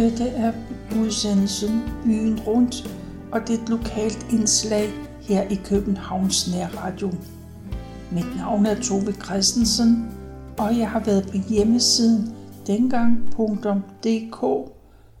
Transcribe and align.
Dette 0.00 0.28
er 0.28 0.52
udsendelsen 1.00 1.82
Byen 2.04 2.40
Rundt, 2.40 2.96
og 3.32 3.40
det 3.40 3.58
er 3.58 3.62
et 3.62 3.68
lokalt 3.68 4.26
indslag 4.32 4.90
her 5.20 5.42
i 5.42 5.54
Københavns 5.54 6.52
Nærradio. 6.52 7.10
Mit 8.12 8.36
navn 8.36 8.66
er 8.66 8.74
Tove 8.74 9.12
Christensen, 9.12 10.10
og 10.58 10.78
jeg 10.78 10.90
har 10.90 11.00
været 11.00 11.28
på 11.30 11.36
hjemmesiden 11.48 12.34
dengang.dk, 12.66 14.42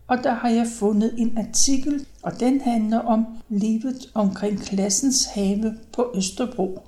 og 0.08 0.18
der 0.22 0.34
har 0.34 0.48
jeg 0.48 0.66
fundet 0.78 1.14
en 1.18 1.38
artikel, 1.38 2.06
og 2.22 2.40
den 2.40 2.60
handler 2.60 2.98
om 2.98 3.26
livet 3.48 4.10
omkring 4.14 4.60
klassens 4.60 5.26
have 5.34 5.74
på 5.92 6.12
Østerbro. 6.14 6.78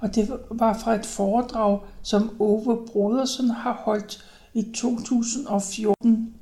Og 0.00 0.14
det 0.14 0.30
var 0.50 0.78
fra 0.78 0.94
et 0.94 1.06
foredrag, 1.06 1.80
som 2.02 2.30
Ove 2.38 2.78
Brodersen 2.92 3.50
har 3.50 3.82
holdt 3.84 4.24
i 4.54 4.72
2014 4.74 6.34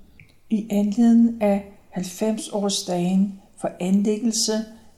i 0.51 0.67
anledning 0.71 1.43
af 1.43 1.65
90-årsdagen 1.97 3.41
for 3.57 3.71
anlæggelse 3.81 4.53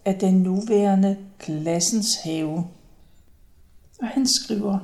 af 0.04 0.18
den 0.18 0.34
nuværende 0.34 1.16
Klassens 1.38 2.16
Have. 2.24 2.64
Og 4.00 4.08
han 4.08 4.26
skriver, 4.26 4.78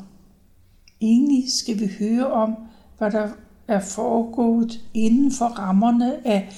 Egentlig 1.01 1.45
skal 1.61 1.81
vi 1.81 1.91
høre 1.99 2.27
om, 2.27 2.57
hvad 2.99 3.11
der 3.11 3.29
er 3.69 3.81
foregået 3.81 4.81
inden 4.95 5.33
for 5.33 5.47
rammerne 5.47 6.27
af 6.27 6.53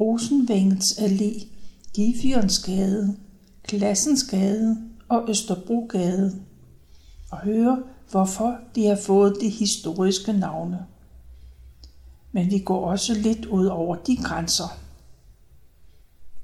Rosenvængens 0.00 0.98
Allé, 0.98 1.46
Gifjørnsgade, 1.94 3.16
Klassensgade 3.62 4.76
og 5.08 5.30
Østerbrogade, 5.30 6.32
og 7.30 7.38
høre, 7.38 7.82
hvorfor 8.10 8.56
de 8.74 8.86
har 8.86 8.96
fået 8.96 9.36
de 9.40 9.48
historiske 9.48 10.32
navne 10.32 10.86
men 12.32 12.50
vi 12.50 12.58
går 12.58 12.90
også 12.90 13.14
lidt 13.14 13.46
ud 13.46 13.66
over 13.66 13.96
de 13.96 14.16
grænser. 14.16 14.78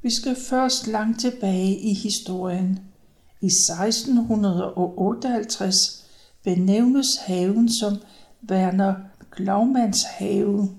Vi 0.02 0.10
skal 0.10 0.36
først 0.48 0.86
langt 0.86 1.20
tilbage 1.20 1.78
i 1.78 1.94
historien. 1.94 2.80
I 3.40 3.46
1658 3.46 6.06
benævnes 6.42 7.06
haven 7.26 7.68
som 7.68 7.96
Werner 8.50 8.94
Glaumanns 9.36 10.02
have. 10.02 10.70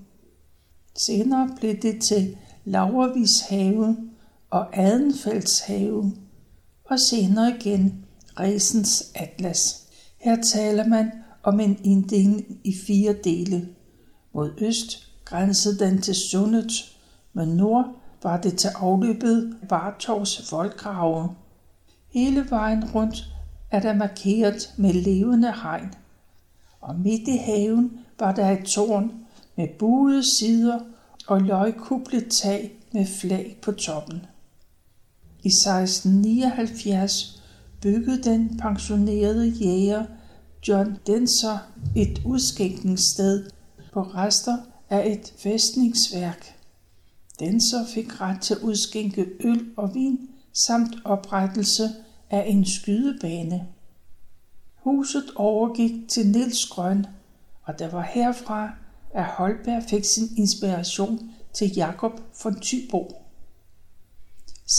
Senere 0.95 1.49
blev 1.59 1.75
det 1.81 2.01
til 2.01 2.37
Laurvis 2.65 3.41
have 3.49 3.97
og 4.49 4.77
Adenfelds 4.77 5.59
have, 5.59 6.13
og 6.85 6.99
senere 6.99 7.55
igen 7.59 8.05
Resens 8.39 9.11
Atlas. 9.15 9.87
Her 10.17 10.37
taler 10.53 10.87
man 10.87 11.11
om 11.43 11.59
en 11.59 11.79
inddeling 11.83 12.59
i 12.63 12.75
fire 12.87 13.15
dele. 13.23 13.67
Mod 14.35 14.51
øst 14.57 15.07
grænsede 15.25 15.79
den 15.79 16.01
til 16.01 16.15
Sundet, 16.15 16.71
men 17.33 17.47
nord 17.47 17.85
var 18.23 18.41
det 18.41 18.57
til 18.57 18.69
afløbet 18.75 19.57
Vartovs 19.69 20.51
voldgrave. 20.51 21.35
Hele 22.09 22.49
vejen 22.49 22.91
rundt 22.95 23.25
er 23.71 23.79
der 23.79 23.93
markeret 23.93 24.73
med 24.77 24.93
levende 24.93 25.53
hegn. 25.63 25.93
Og 26.81 26.95
midt 26.99 27.27
i 27.27 27.37
haven 27.37 27.99
var 28.19 28.31
der 28.31 28.51
et 28.51 28.65
tårn 28.65 29.11
med 29.55 29.67
buede 29.79 30.37
sider 30.37 30.79
og 31.27 31.41
løgkublet 31.41 32.27
tag 32.31 32.71
med 32.93 33.05
flag 33.05 33.57
på 33.61 33.71
toppen. 33.71 34.25
I 35.43 35.47
1679 35.47 37.43
byggede 37.81 38.23
den 38.23 38.57
pensionerede 38.57 39.47
jæger 39.47 40.05
John 40.67 40.97
Denser 41.07 41.57
et 41.95 42.21
udskænkningssted 42.25 43.54
på 43.95 44.01
rester 44.01 44.57
af 44.89 45.11
et 45.11 45.33
fæstningsværk. 45.37 46.55
Den 47.39 47.61
så 47.61 47.85
fik 47.93 48.21
ret 48.21 48.41
til 48.41 48.53
at 48.53 48.61
udskænke 48.61 49.27
øl 49.39 49.69
og 49.77 49.93
vin 49.93 50.29
samt 50.67 50.95
oprettelse 51.05 51.89
af 52.29 52.43
en 52.47 52.65
skydebane. 52.65 53.67
Huset 54.75 55.23
overgik 55.35 56.09
til 56.09 56.27
Nils 56.27 56.65
Grøn, 56.65 57.05
og 57.63 57.79
det 57.79 57.93
var 57.93 58.01
herfra, 58.01 58.69
at 59.13 59.25
Holberg 59.25 59.83
fik 59.89 60.03
sin 60.03 60.29
inspiration 60.37 61.31
til 61.53 61.71
Jakob 61.75 62.21
von 62.43 62.59
Tybo. 62.59 63.15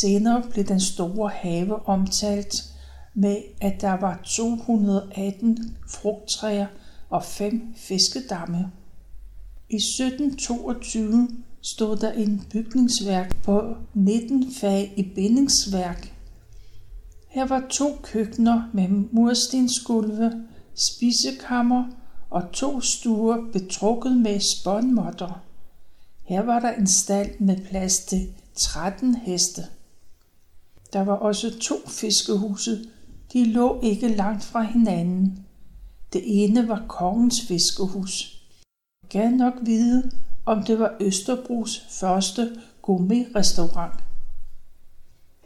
Senere 0.01 0.43
blev 0.51 0.65
den 0.65 0.81
store 0.81 1.31
have 1.31 1.89
omtalt 1.89 2.55
med, 3.15 3.37
at 3.61 3.81
der 3.81 3.93
var 3.93 4.21
218 4.25 5.77
frugttræer 5.91 6.67
og 7.11 7.25
fem 7.25 7.75
fiskedamme. 7.77 8.73
I 9.71 9.77
1722 9.77 11.29
stod 11.63 11.97
der 11.97 12.13
en 12.13 12.43
bygningsværk 12.51 13.43
på 13.43 13.77
19 13.95 14.53
fag 14.61 14.93
i 14.97 15.03
bindingsværk. 15.03 16.13
Her 17.29 17.47
var 17.47 17.67
to 17.71 17.99
køkkener 18.03 18.71
med 18.73 18.89
murstensgulve, 18.89 20.33
spisekammer 20.75 21.85
og 22.31 22.53
to 22.53 22.81
stuer 22.81 23.51
betrukket 23.53 24.17
med 24.17 24.41
spånmotter. 24.41 25.43
Her 26.25 26.43
var 26.43 26.61
der 26.61 26.73
en 26.73 26.87
stald 26.87 27.41
med 27.41 27.57
plads 27.71 27.99
til 27.99 28.29
13 28.55 29.15
heste. 29.15 29.63
Der 30.93 31.01
var 31.01 31.15
også 31.15 31.59
to 31.59 31.75
fiskehuse. 31.89 32.85
De 33.33 33.45
lå 33.45 33.81
ikke 33.83 34.09
langt 34.09 34.45
fra 34.45 34.63
hinanden. 34.63 35.47
Det 36.13 36.23
ene 36.25 36.69
var 36.69 36.85
kongens 36.89 37.41
fiskehus 37.41 38.36
gad 39.09 39.31
nok 39.31 39.55
vide, 39.63 40.11
om 40.47 40.63
det 40.63 40.79
var 40.79 40.97
Østerbros 41.01 41.87
første 41.91 42.61
gourmetrestaurant. 42.83 43.95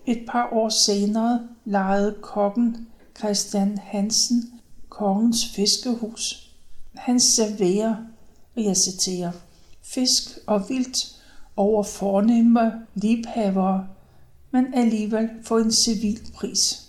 Et 0.06 0.24
par 0.28 0.48
år 0.52 0.68
senere 0.68 1.48
lejede 1.64 2.16
kokken 2.22 2.86
Christian 3.18 3.78
Hansen 3.78 4.60
kongens 4.88 5.46
fiskehus. 5.54 6.50
Han 6.94 7.20
serverer, 7.20 7.96
og 8.56 8.64
jeg 8.64 8.76
citerer, 8.76 9.32
fisk 9.82 10.38
og 10.46 10.68
vildt 10.68 11.16
over 11.56 11.82
fornemme 11.82 12.72
libhavere, 12.94 13.86
men 14.50 14.74
alligevel 14.74 15.28
for 15.42 15.58
en 15.58 15.72
civil 15.72 16.20
pris. 16.34 16.86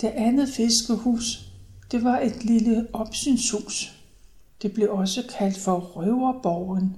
Det 0.00 0.08
andet 0.08 0.48
fiskehus, 0.48 1.52
det 1.90 2.04
var 2.04 2.18
et 2.18 2.44
lille 2.44 2.86
opsynshus. 2.92 3.91
Det 4.62 4.72
blev 4.72 4.92
også 4.92 5.22
kaldt 5.38 5.58
for 5.58 5.78
Røverborgen 5.78 6.96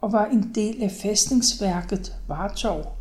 og 0.00 0.12
var 0.12 0.26
en 0.26 0.52
del 0.54 0.82
af 0.82 0.90
fæstningsværket 0.90 2.16
Vartov. 2.28 2.96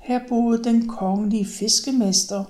Her 0.00 0.20
boede 0.28 0.64
den 0.64 0.88
kongelige 0.88 1.46
fiskemester 1.46 2.44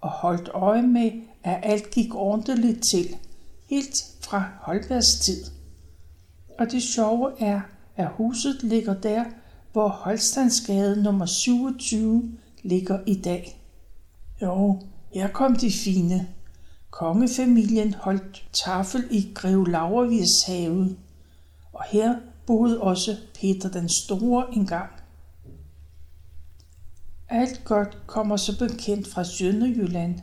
og 0.00 0.10
holdt 0.10 0.48
øje 0.54 0.82
med, 0.82 1.10
at 1.44 1.60
alt 1.62 1.90
gik 1.90 2.14
ordentligt 2.14 2.82
til, 2.90 3.16
helt 3.70 3.96
fra 4.20 4.44
Holbergs 4.60 5.18
tid. 5.20 5.44
Og 6.58 6.70
det 6.70 6.82
sjove 6.82 7.42
er, 7.42 7.60
at 7.96 8.08
huset 8.08 8.62
ligger 8.62 8.94
der, 8.94 9.24
hvor 9.72 9.88
Holstandsgade 9.88 11.02
nummer 11.02 11.26
27 11.26 12.32
ligger 12.62 12.98
i 13.06 13.14
dag. 13.14 13.60
Jo, 14.42 14.80
her 15.14 15.28
kom 15.28 15.56
de 15.56 15.72
fine. 15.72 16.28
Kongefamilien 16.90 17.94
holdt 17.94 18.48
tafel 18.52 19.04
i 19.10 19.32
grev 19.34 19.66
Laurvies 19.66 20.42
have, 20.46 20.96
og 21.72 21.84
her 21.90 22.14
boede 22.46 22.80
også 22.80 23.16
Peter 23.40 23.70
den 23.70 23.88
Store 23.88 24.46
engang. 24.52 24.90
Alt 27.28 27.64
godt 27.64 27.98
kommer 28.06 28.36
så 28.36 28.58
bekendt 28.58 29.08
fra 29.08 29.24
Sønderjylland, 29.24 30.20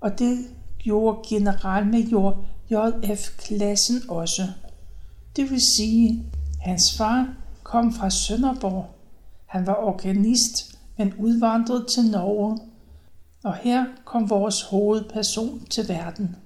og 0.00 0.18
det 0.18 0.38
gjorde 0.78 1.28
generalmajor 1.28 2.44
J.F. 2.70 3.36
Klassen 3.38 4.02
også. 4.08 4.42
Det 5.36 5.50
vil 5.50 5.60
sige, 5.76 6.32
hans 6.60 6.96
far 6.96 7.34
kom 7.62 7.92
fra 7.92 8.10
Sønderborg. 8.10 8.86
Han 9.46 9.66
var 9.66 9.74
organist, 9.74 10.78
men 10.98 11.14
udvandret 11.18 11.86
til 11.86 12.10
Norge 12.10 12.58
og 13.46 13.54
her 13.54 13.84
kom 14.04 14.30
vores 14.30 14.62
hovedperson 14.62 15.66
til 15.70 15.88
verden. 15.88 16.36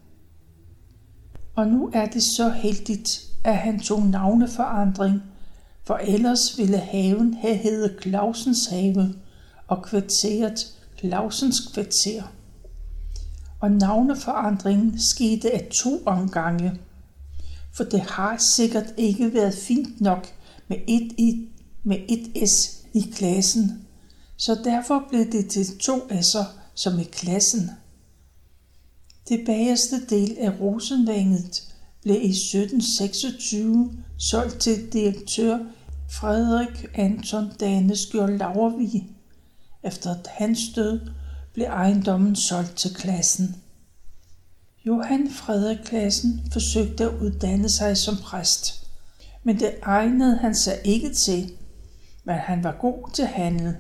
Og 1.54 1.66
nu 1.66 1.90
er 1.94 2.06
det 2.06 2.22
så 2.22 2.48
heldigt, 2.48 3.26
at 3.44 3.56
han 3.56 3.80
tog 3.80 4.02
navneforandring, 4.02 5.22
for 5.84 5.94
ellers 5.94 6.58
ville 6.58 6.78
haven 6.78 7.34
have 7.34 7.56
heddet 7.56 8.02
Clausens 8.02 8.66
have 8.66 9.14
og 9.68 9.82
kvarteret 9.82 10.78
Clausens 10.98 11.60
kvarter. 11.74 12.22
Og 13.60 13.70
navneforandringen 13.70 14.98
skete 14.98 15.54
af 15.54 15.68
to 15.82 16.02
omgange, 16.06 16.80
for 17.72 17.84
det 17.84 18.00
har 18.00 18.36
sikkert 18.36 18.94
ikke 18.96 19.34
været 19.34 19.54
fint 19.54 20.00
nok 20.00 20.26
med 20.68 20.76
et, 20.88 21.12
i, 21.18 21.48
med 21.82 21.98
et 22.08 22.48
S 22.48 22.84
i 22.94 23.00
klassen, 23.14 23.86
så 24.36 24.60
derfor 24.64 25.04
blev 25.10 25.32
det 25.32 25.50
til 25.50 25.78
to 25.78 25.96
S'er 25.96 26.59
som 26.74 26.98
i 26.98 27.04
klassen. 27.04 27.70
Det 29.28 29.42
bagerste 29.46 30.06
del 30.06 30.36
af 30.38 30.60
rosenvænget 30.60 31.74
blev 32.02 32.16
i 32.22 32.30
1726 32.30 33.92
solgt 34.18 34.60
til 34.60 34.92
direktør 34.92 35.58
Frederik 36.10 36.86
Anton 36.94 37.52
Daneskjold 37.60 38.38
Laurvig. 38.38 39.10
Efter 39.82 40.14
hans 40.28 40.60
død 40.74 41.00
blev 41.52 41.66
ejendommen 41.66 42.36
solgt 42.36 42.76
til 42.76 42.94
klassen. 42.94 43.56
Johan 44.86 45.30
Frederik 45.30 45.78
Klassen 45.84 46.40
forsøgte 46.52 47.04
at 47.04 47.20
uddanne 47.20 47.68
sig 47.68 47.96
som 47.96 48.16
præst, 48.16 48.86
men 49.44 49.60
det 49.60 49.74
egnede 49.82 50.36
han 50.36 50.54
sig 50.54 50.78
ikke 50.84 51.14
til, 51.14 51.52
men 52.24 52.34
han 52.34 52.64
var 52.64 52.76
god 52.80 53.10
til 53.14 53.24
handel. 53.24 53.76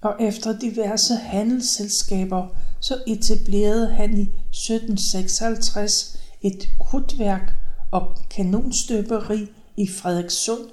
Og 0.00 0.16
efter 0.20 0.58
diverse 0.58 1.14
handelsselskaber, 1.14 2.48
så 2.80 3.02
etablerede 3.06 3.88
han 3.88 4.18
i 4.18 4.22
1756 4.22 6.18
et 6.42 6.68
krudtværk 6.80 7.54
og 7.90 8.16
kanonstøberi 8.30 9.46
i 9.76 9.88
Frederikssund 9.88 10.70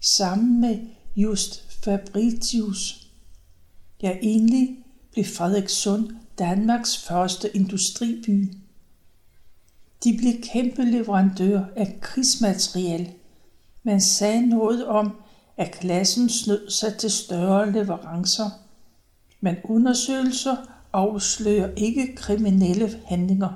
sammen 0.00 0.60
med 0.60 0.78
Just 1.16 1.82
Fabritius. 1.84 3.08
Ja, 4.02 4.16
egentlig 4.22 4.84
blev 5.12 5.24
Frederikssund 5.24 6.10
Danmarks 6.38 6.96
første 6.96 7.56
industriby. 7.56 8.52
De 10.04 10.16
blev 10.18 10.32
kæmpe 10.52 10.84
leverandør 10.84 11.64
af 11.76 11.98
krigsmateriel. 12.00 13.12
Man 13.82 14.00
sagde 14.00 14.46
noget 14.46 14.86
om, 14.86 15.12
at 15.58 15.70
klassen 15.70 16.28
snød 16.28 16.70
sig 16.70 16.98
til 16.98 17.10
større 17.10 17.72
leverancer. 17.72 18.50
Men 19.40 19.56
undersøgelser 19.64 20.56
afslører 20.92 21.70
ikke 21.76 22.16
kriminelle 22.16 23.00
handlinger. 23.06 23.50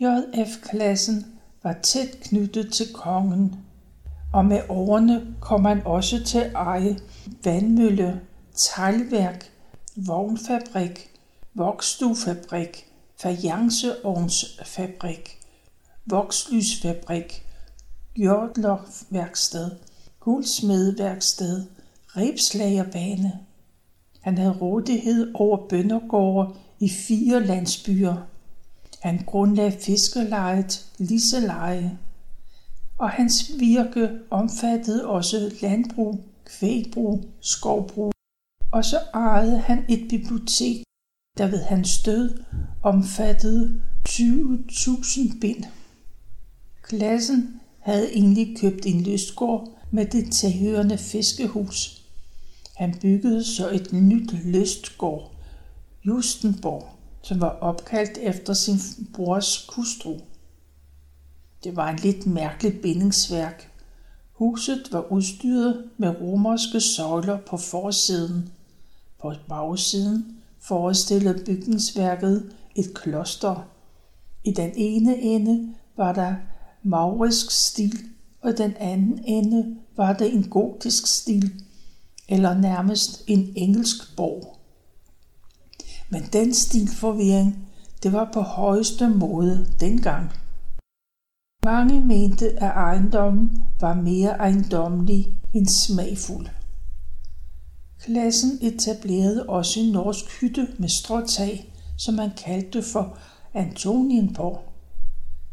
JF-klassen 0.00 1.26
var 1.62 1.76
tæt 1.82 2.18
knyttet 2.22 2.72
til 2.72 2.92
kongen, 2.92 3.56
og 4.32 4.44
med 4.44 4.60
årene 4.68 5.34
kom 5.40 5.60
man 5.60 5.82
også 5.84 6.24
til 6.24 6.38
at 6.38 6.52
eje 6.54 6.98
vandmølle, 7.44 8.20
teglværk, 8.56 9.50
vognfabrik, 9.96 11.10
vokstuefabrik, 11.54 12.86
fajanceovnsfabrik, 13.22 15.38
vokslysfabrik, 16.06 17.46
jordlerværksted, 18.16 19.70
guldsmedeværksted, 20.28 21.66
rebslagerbane. 22.06 23.32
Han 24.20 24.38
havde 24.38 24.58
rådighed 24.60 25.34
over 25.34 25.68
bøndergårde 25.68 26.54
i 26.80 26.88
fire 26.88 27.46
landsbyer. 27.46 28.16
Han 29.00 29.24
grundlagde 29.26 29.72
fiskelejet 29.72 30.86
Liseleje, 30.98 31.98
og 32.98 33.10
hans 33.10 33.50
virke 33.58 34.10
omfattede 34.30 35.06
også 35.06 35.52
landbrug, 35.62 36.24
kvægbrug, 36.44 37.24
skovbrug. 37.40 38.12
Og 38.72 38.84
så 38.84 38.98
ejede 39.14 39.58
han 39.58 39.84
et 39.88 40.08
bibliotek, 40.08 40.82
der 41.38 41.46
ved 41.46 41.62
hans 41.62 42.02
død 42.02 42.44
omfattede 42.82 43.82
20.000 44.08 45.40
bind. 45.40 45.64
Klassen 46.82 47.60
havde 47.78 48.14
egentlig 48.14 48.56
købt 48.58 48.86
en 48.86 49.00
lystgård 49.00 49.77
med 49.90 50.06
det 50.06 50.32
tilhørende 50.32 50.98
fiskehus. 50.98 52.04
Han 52.76 52.98
byggede 53.00 53.44
så 53.44 53.70
et 53.70 53.92
nyt 53.92 54.32
lystgård, 54.32 55.32
Justenborg, 56.06 56.88
som 57.22 57.40
var 57.40 57.48
opkaldt 57.48 58.18
efter 58.18 58.52
sin 58.54 58.78
brors 59.14 59.66
kustru. 59.68 60.18
Det 61.64 61.76
var 61.76 61.90
en 61.90 61.98
lidt 61.98 62.26
mærkelig 62.26 62.80
bindingsværk. 62.80 63.70
Huset 64.32 64.88
var 64.92 65.12
udstyret 65.12 65.90
med 65.96 66.20
romerske 66.20 66.80
søjler 66.80 67.38
på 67.38 67.56
forsiden. 67.56 68.52
På 69.20 69.34
bagsiden 69.48 70.38
forestillede 70.60 71.44
bygningsværket 71.44 72.52
et 72.74 72.94
kloster. 72.94 73.68
I 74.44 74.52
den 74.52 74.72
ene 74.76 75.16
ende 75.16 75.74
var 75.96 76.12
der 76.12 76.34
maurisk 76.82 77.50
stil, 77.50 77.98
og 78.42 78.58
den 78.58 78.74
anden 78.76 79.24
ende 79.24 79.76
var 79.96 80.12
det 80.12 80.34
en 80.34 80.48
gotisk 80.48 81.06
stil, 81.20 81.52
eller 82.28 82.58
nærmest 82.58 83.24
en 83.26 83.52
engelsk 83.56 84.16
borg. 84.16 84.58
Men 86.10 86.22
den 86.32 86.54
stilforvirring, 86.54 87.68
det 88.02 88.12
var 88.12 88.30
på 88.32 88.40
højeste 88.40 89.08
måde 89.08 89.66
dengang. 89.80 90.30
Mange 91.64 92.00
mente, 92.00 92.46
at 92.46 92.70
ejendommen 92.70 93.62
var 93.80 93.94
mere 93.94 94.30
ejendommelig 94.30 95.36
end 95.54 95.66
smagfuld. 95.66 96.46
Klassen 98.00 98.58
etablerede 98.62 99.46
også 99.48 99.80
en 99.80 99.92
norsk 99.92 100.40
hytte 100.40 100.68
med 100.78 100.88
stråtag, 100.88 101.72
som 101.98 102.14
man 102.14 102.30
kaldte 102.44 102.82
for 102.82 103.18
Antonienborg. 103.54 104.62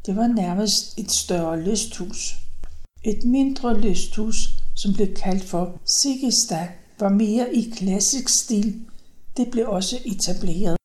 Det 0.06 0.16
var 0.16 0.28
nærmest 0.28 1.00
et 1.00 1.12
større 1.12 1.62
lysthus. 1.62 2.45
Et 3.08 3.26
mindre 3.26 3.82
lysthus, 3.82 4.50
som 4.76 4.94
blev 4.94 5.14
kaldt 5.14 5.44
for 5.44 5.80
Sigestad, 5.86 6.68
var 7.00 7.10
mere 7.10 7.56
i 7.56 7.70
klassisk 7.70 8.30
stil. 8.30 8.82
Det 9.38 9.52
blev 9.52 9.70
også 9.70 9.98
etableret. 10.06 10.78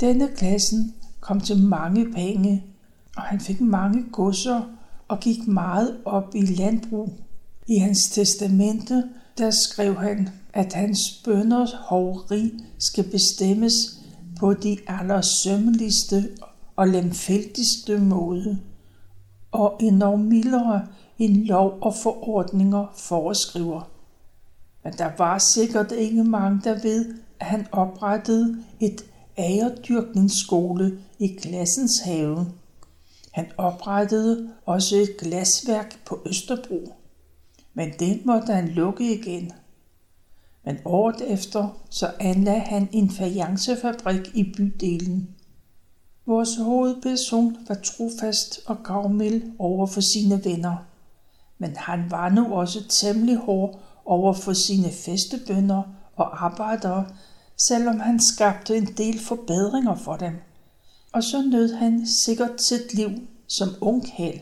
Denne 0.00 0.28
klassen 0.36 0.94
kom 1.20 1.40
til 1.40 1.58
mange 1.58 2.12
penge, 2.12 2.64
og 3.16 3.22
han 3.22 3.40
fik 3.40 3.60
mange 3.60 4.04
godser 4.12 4.62
og 5.08 5.20
gik 5.20 5.46
meget 5.46 5.96
op 6.04 6.34
i 6.34 6.40
landbrug. 6.40 7.12
I 7.66 7.76
hans 7.76 8.08
testamente, 8.08 9.04
der 9.38 9.50
skrev 9.50 9.96
han, 9.96 10.28
at 10.52 10.72
hans 10.72 11.22
bønders 11.24 11.72
hoveri 11.88 12.52
skal 12.78 13.04
bestemmes 13.10 13.74
på 14.40 14.54
de 14.54 14.78
allersømmeligste 14.86 16.28
og 16.76 16.88
lemfældigste 16.88 17.98
måde, 17.98 18.58
og 19.52 19.76
endnu 19.80 20.16
mildere 20.16 20.86
end 21.18 21.36
lov 21.36 21.78
og 21.80 21.94
forordninger 22.02 22.86
foreskriver. 22.96 23.90
Men 24.84 24.92
der 24.92 25.10
var 25.18 25.38
sikkert 25.38 25.92
ikke 25.92 26.24
mange, 26.24 26.60
der 26.64 26.82
ved, 26.82 27.14
at 27.40 27.46
han 27.46 27.66
oprettede 27.72 28.64
et 28.80 29.04
æredyrkningsskole 29.38 30.98
i 31.18 31.26
klassens 31.26 32.00
have. 32.04 32.46
Han 33.32 33.46
oprettede 33.56 34.50
også 34.66 34.96
et 34.96 35.16
glasværk 35.18 36.04
på 36.06 36.20
Østerbro, 36.26 36.92
men 37.74 37.90
det 37.98 38.26
måtte 38.26 38.52
han 38.52 38.68
lukke 38.68 39.14
igen. 39.14 39.52
Men 40.64 40.76
året 40.84 41.32
efter 41.32 41.82
så 41.90 42.10
anlagde 42.20 42.60
han 42.60 42.88
en 42.92 43.10
fajancefabrik 43.10 44.30
i 44.34 44.52
bydelen. 44.56 45.28
Vores 46.26 46.56
hovedperson 46.56 47.56
var 47.68 47.74
trofast 47.74 48.60
og 48.66 48.76
gavmild 48.84 49.42
over 49.58 49.86
for 49.86 50.00
sine 50.00 50.44
venner, 50.44 50.76
men 51.58 51.76
han 51.76 52.10
var 52.10 52.28
nu 52.28 52.54
også 52.54 52.88
temmelig 52.88 53.36
hård 53.36 53.80
over 54.04 54.32
for 54.32 54.52
sine 54.52 54.90
festebønder 54.90 55.82
og 56.16 56.44
arbejdere, 56.44 57.06
selvom 57.66 58.00
han 58.00 58.20
skabte 58.20 58.76
en 58.76 58.86
del 58.86 59.18
forbedringer 59.18 59.94
for 59.94 60.16
dem. 60.16 60.32
Og 61.12 61.22
så 61.22 61.42
nød 61.42 61.74
han 61.74 62.06
sikkert 62.06 62.62
sit 62.62 62.94
liv 62.94 63.10
som 63.48 63.68
ung 63.80 64.04
hal. 64.12 64.40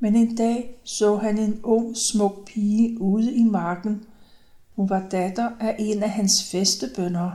Men 0.00 0.16
en 0.16 0.36
dag 0.36 0.80
så 0.84 1.16
han 1.16 1.38
en 1.38 1.60
ung, 1.62 1.96
smuk 1.96 2.46
pige 2.46 3.00
ude 3.00 3.34
i 3.34 3.44
marken. 3.44 4.04
Hun 4.76 4.88
var 4.88 5.08
datter 5.10 5.50
af 5.60 5.76
en 5.78 6.02
af 6.02 6.10
hans 6.10 6.50
festebønder. 6.50 7.30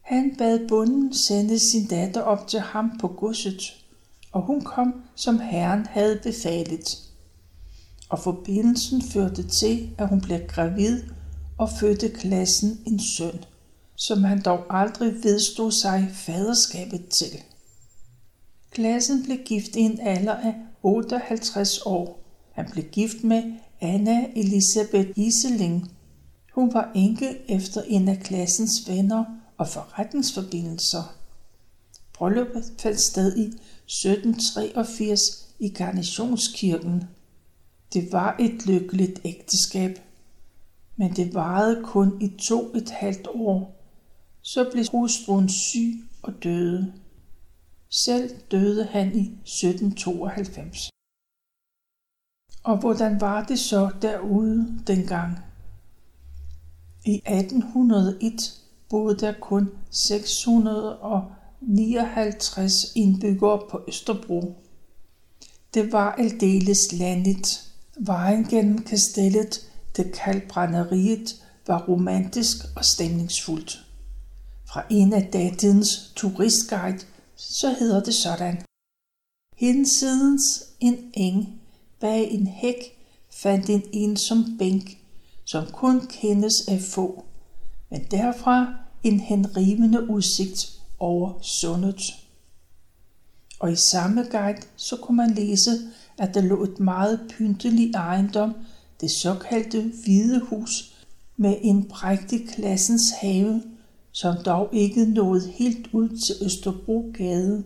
Han 0.00 0.34
bad 0.38 0.68
bunden 0.68 1.14
sende 1.14 1.58
sin 1.58 1.86
datter 1.86 2.20
op 2.20 2.46
til 2.46 2.60
ham 2.60 2.98
på 3.00 3.08
godset, 3.08 3.84
og 4.32 4.42
hun 4.42 4.60
kom, 4.60 5.02
som 5.14 5.38
herren 5.40 5.86
havde 5.86 6.20
befalet. 6.22 6.98
Og 8.14 8.20
forbindelsen 8.20 9.02
førte 9.02 9.48
til, 9.48 9.90
at 9.98 10.08
hun 10.08 10.20
blev 10.20 10.40
gravid 10.48 11.02
og 11.58 11.70
fødte 11.80 12.08
klassen 12.08 12.80
en 12.86 13.00
søn, 13.00 13.44
som 13.96 14.24
han 14.24 14.42
dog 14.42 14.64
aldrig 14.70 15.14
vedstod 15.22 15.72
sig 15.72 16.10
faderskabet 16.12 17.08
til. 17.08 17.42
Klassen 18.70 19.22
blev 19.24 19.38
gift 19.38 19.76
i 19.76 19.80
en 19.80 20.00
alder 20.00 20.34
af 20.34 20.54
58 20.82 21.78
år. 21.86 22.22
Han 22.52 22.70
blev 22.70 22.84
gift 22.84 23.24
med 23.24 23.42
Anna 23.80 24.26
Elisabeth 24.36 25.10
Iseling. 25.16 25.90
Hun 26.52 26.74
var 26.74 26.90
enke 26.94 27.50
efter 27.50 27.82
en 27.82 28.08
af 28.08 28.20
klassens 28.20 28.88
venner 28.88 29.24
og 29.58 29.68
forretningsforbindelser. 29.68 31.16
Brylluppet 32.12 32.72
faldt 32.78 33.00
sted 33.00 33.36
i 33.36 33.46
1783 33.86 35.20
i 35.58 35.68
Garnitionskirken. 35.68 37.04
Det 37.94 38.12
var 38.12 38.36
et 38.40 38.66
lykkeligt 38.66 39.20
ægteskab, 39.24 39.98
men 40.96 41.16
det 41.16 41.34
varede 41.34 41.84
kun 41.84 42.22
i 42.22 42.28
to 42.28 42.74
et 42.74 42.90
halvt 42.90 43.28
år. 43.34 43.80
Så 44.42 44.70
blev 44.72 44.84
hustruen 44.92 45.48
syg 45.48 46.04
og 46.22 46.32
døde. 46.42 46.92
Selv 47.90 48.30
døde 48.50 48.84
han 48.84 49.16
i 49.16 49.20
1792. 49.20 50.90
Og 52.64 52.78
hvordan 52.78 53.20
var 53.20 53.44
det 53.44 53.58
så 53.58 53.90
derude 54.02 54.78
dengang? 54.86 55.38
I 57.04 57.14
1801 57.14 58.32
boede 58.90 59.16
der 59.16 59.34
kun 59.40 59.70
659 59.90 62.72
indbyggere 62.94 63.60
på 63.70 63.80
Østerbro. 63.88 64.54
Det 65.74 65.92
var 65.92 66.12
aldeles 66.12 66.92
landet. 66.92 67.63
Vejen 67.96 68.44
gennem 68.44 68.84
kastellet 68.84 69.70
til 69.94 70.12
kalkbrænderiet 70.12 71.44
var 71.66 71.84
romantisk 71.88 72.56
og 72.76 72.84
stemningsfuldt. 72.84 73.86
Fra 74.68 74.82
en 74.90 75.12
af 75.12 75.28
datidens 75.32 76.12
turistguide, 76.16 77.00
så 77.36 77.76
hedder 77.78 78.02
det 78.02 78.14
sådan. 78.14 78.64
Hinsidens 79.56 80.64
en 80.80 81.12
eng 81.14 81.60
bag 82.00 82.30
en 82.30 82.46
hæk 82.46 82.76
fandt 83.30 83.70
en 83.70 83.82
ensom 83.92 84.58
bænk, 84.58 84.98
som 85.44 85.66
kun 85.72 86.06
kendes 86.06 86.68
af 86.68 86.80
få, 86.80 87.24
men 87.90 88.06
derfra 88.10 88.74
en 89.02 89.20
henrivende 89.20 90.10
udsigt 90.10 90.72
over 90.98 91.32
sundet. 91.42 92.00
Og 93.60 93.72
i 93.72 93.76
samme 93.76 94.22
guide 94.22 94.62
så 94.76 94.96
kunne 94.96 95.16
man 95.16 95.34
læse, 95.34 95.70
at 96.18 96.34
der 96.34 96.40
lå 96.40 96.62
et 96.62 96.80
meget 96.80 97.20
pyntelig 97.28 97.90
ejendom, 97.94 98.54
det 99.00 99.10
såkaldte 99.10 99.92
Hvide 100.04 100.40
Hus, 100.40 100.94
med 101.36 101.56
en 101.60 101.88
prægtig 101.88 102.48
klassens 102.48 103.10
have, 103.20 103.62
som 104.12 104.34
dog 104.44 104.68
ikke 104.72 105.04
nåede 105.04 105.50
helt 105.50 105.88
ud 105.92 106.08
til 106.08 106.34
Østerbro 106.44 107.12
Gade. 107.14 107.64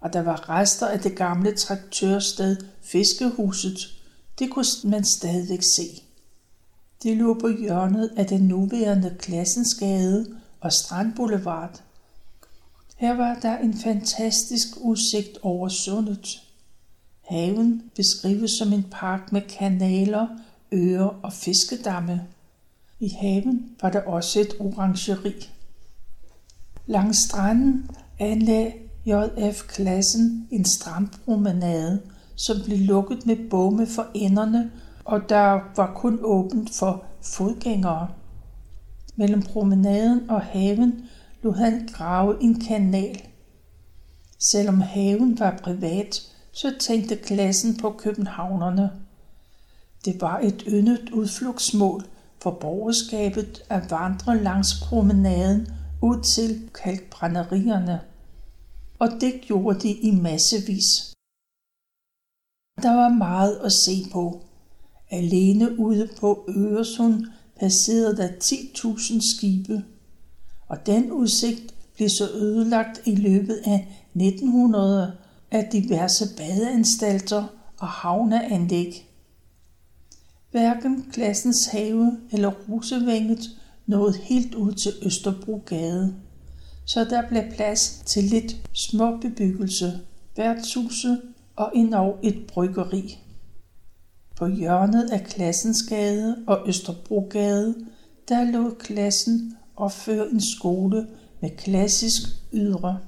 Og 0.00 0.12
der 0.12 0.22
var 0.22 0.48
rester 0.48 0.86
af 0.86 1.00
det 1.00 1.16
gamle 1.16 1.56
traktørsted 1.56 2.56
Fiskehuset. 2.82 3.78
Det 4.38 4.50
kunne 4.50 4.64
man 4.84 5.04
stadigvæk 5.04 5.62
se. 5.62 6.02
Det 7.02 7.16
lå 7.16 7.34
på 7.40 7.48
hjørnet 7.48 8.10
af 8.16 8.26
den 8.26 8.40
nuværende 8.40 9.16
Klassensgade 9.18 10.26
og 10.60 10.72
Strandboulevard. 10.72 11.82
Her 12.96 13.14
var 13.14 13.34
der 13.42 13.58
en 13.58 13.74
fantastisk 13.74 14.68
udsigt 14.80 15.38
over 15.42 15.68
sundet. 15.68 16.42
Haven 17.28 17.82
beskrives 17.96 18.50
som 18.50 18.72
en 18.72 18.84
park 18.90 19.32
med 19.32 19.40
kanaler, 19.40 20.26
øer 20.72 21.04
og 21.22 21.32
fiskedamme. 21.32 22.26
I 23.00 23.08
haven 23.08 23.70
var 23.82 23.90
der 23.90 24.00
også 24.00 24.40
et 24.40 24.54
orangeri. 24.60 25.32
Langs 26.86 27.18
stranden 27.18 27.90
anlagde 28.18 28.72
JF-klassen 29.06 30.48
en 30.50 30.64
strandpromenade, 30.64 32.02
som 32.36 32.56
blev 32.64 32.78
lukket 32.78 33.26
med 33.26 33.36
bomme 33.50 33.86
for 33.86 34.06
enderne, 34.14 34.70
og 35.04 35.28
der 35.28 35.60
var 35.76 35.94
kun 35.94 36.18
åbent 36.22 36.74
for 36.74 37.04
fodgængere. 37.22 38.08
Mellem 39.16 39.42
promenaden 39.42 40.30
og 40.30 40.40
haven 40.40 41.08
lod 41.42 41.54
han 41.54 41.88
grave 41.92 42.42
en 42.42 42.60
kanal. 42.60 43.22
Selvom 44.50 44.80
haven 44.80 45.38
var 45.38 45.60
privat, 45.62 46.22
så 46.56 46.74
tænkte 46.80 47.16
klassen 47.16 47.76
på 47.76 47.90
københavnerne. 47.90 48.90
Det 50.04 50.20
var 50.20 50.38
et 50.38 50.64
yndet 50.68 51.10
udflugtsmål 51.10 52.02
for 52.42 52.50
borgerskabet 52.50 53.62
at 53.68 53.90
vandre 53.90 54.42
langs 54.42 54.68
promenaden 54.80 55.68
ud 56.02 56.22
til 56.22 56.70
kalkbrænderierne. 56.82 58.00
Og 58.98 59.08
det 59.20 59.40
gjorde 59.40 59.80
de 59.80 59.92
i 59.92 60.10
massevis. 60.10 61.14
Der 62.82 62.94
var 62.94 63.08
meget 63.08 63.56
at 63.56 63.72
se 63.72 64.10
på. 64.12 64.40
Alene 65.10 65.78
ude 65.78 66.08
på 66.20 66.44
Øresund 66.56 67.26
passerede 67.60 68.16
der 68.16 68.28
10.000 68.28 69.36
skibe, 69.36 69.84
og 70.68 70.86
den 70.86 71.12
udsigt 71.12 71.74
blev 71.94 72.08
så 72.08 72.30
ødelagt 72.34 73.00
i 73.04 73.14
løbet 73.14 73.62
af 73.66 74.04
1900 74.14 75.25
af 75.50 75.68
diverse 75.72 76.24
badeanstalter 76.36 77.44
og 77.78 77.88
havneanlæg. 77.88 79.10
Hverken 80.50 81.06
Klassens 81.12 81.66
Have 81.66 82.18
eller 82.32 82.52
Rosevænget 82.68 83.40
nåede 83.86 84.18
helt 84.22 84.54
ud 84.54 84.72
til 84.72 84.92
Østerbrogade, 85.02 86.14
så 86.86 87.04
der 87.04 87.28
blev 87.28 87.42
plads 87.52 88.02
til 88.06 88.24
lidt 88.24 88.56
småbebyggelse, 88.72 90.00
værtshuse 90.36 91.18
og 91.56 91.72
endnu 91.74 92.14
et 92.22 92.46
bryggeri. 92.48 93.18
På 94.36 94.46
hjørnet 94.46 95.10
af 95.10 95.24
Klassensgade 95.24 96.36
og 96.46 96.68
Østerbrogade, 96.68 97.74
der 98.28 98.44
lå 98.44 98.74
klassen 98.74 99.56
og 99.76 99.92
før 99.92 100.24
en 100.24 100.40
skole 100.40 101.06
med 101.40 101.50
klassisk 101.50 102.22
ydre. 102.52 102.98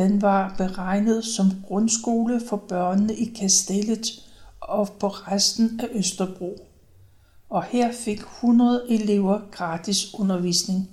Den 0.00 0.22
var 0.22 0.54
beregnet 0.58 1.24
som 1.24 1.46
grundskole 1.66 2.40
for 2.48 2.56
børnene 2.56 3.14
i 3.14 3.24
Kastellet 3.24 4.06
og 4.60 4.88
på 5.00 5.08
resten 5.08 5.80
af 5.80 5.88
Østerbro. 5.92 6.66
Og 7.50 7.64
her 7.64 7.92
fik 7.92 8.18
100 8.20 8.84
elever 8.88 9.40
gratis 9.50 10.14
undervisning. 10.14 10.90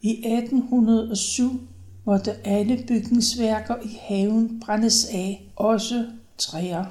I 0.00 0.10
1807 0.10 1.60
måtte 2.04 2.46
alle 2.46 2.84
bygningsværker 2.88 3.76
i 3.84 3.98
haven 4.00 4.60
brændes 4.60 5.04
af, 5.04 5.52
også 5.56 6.06
træer. 6.38 6.84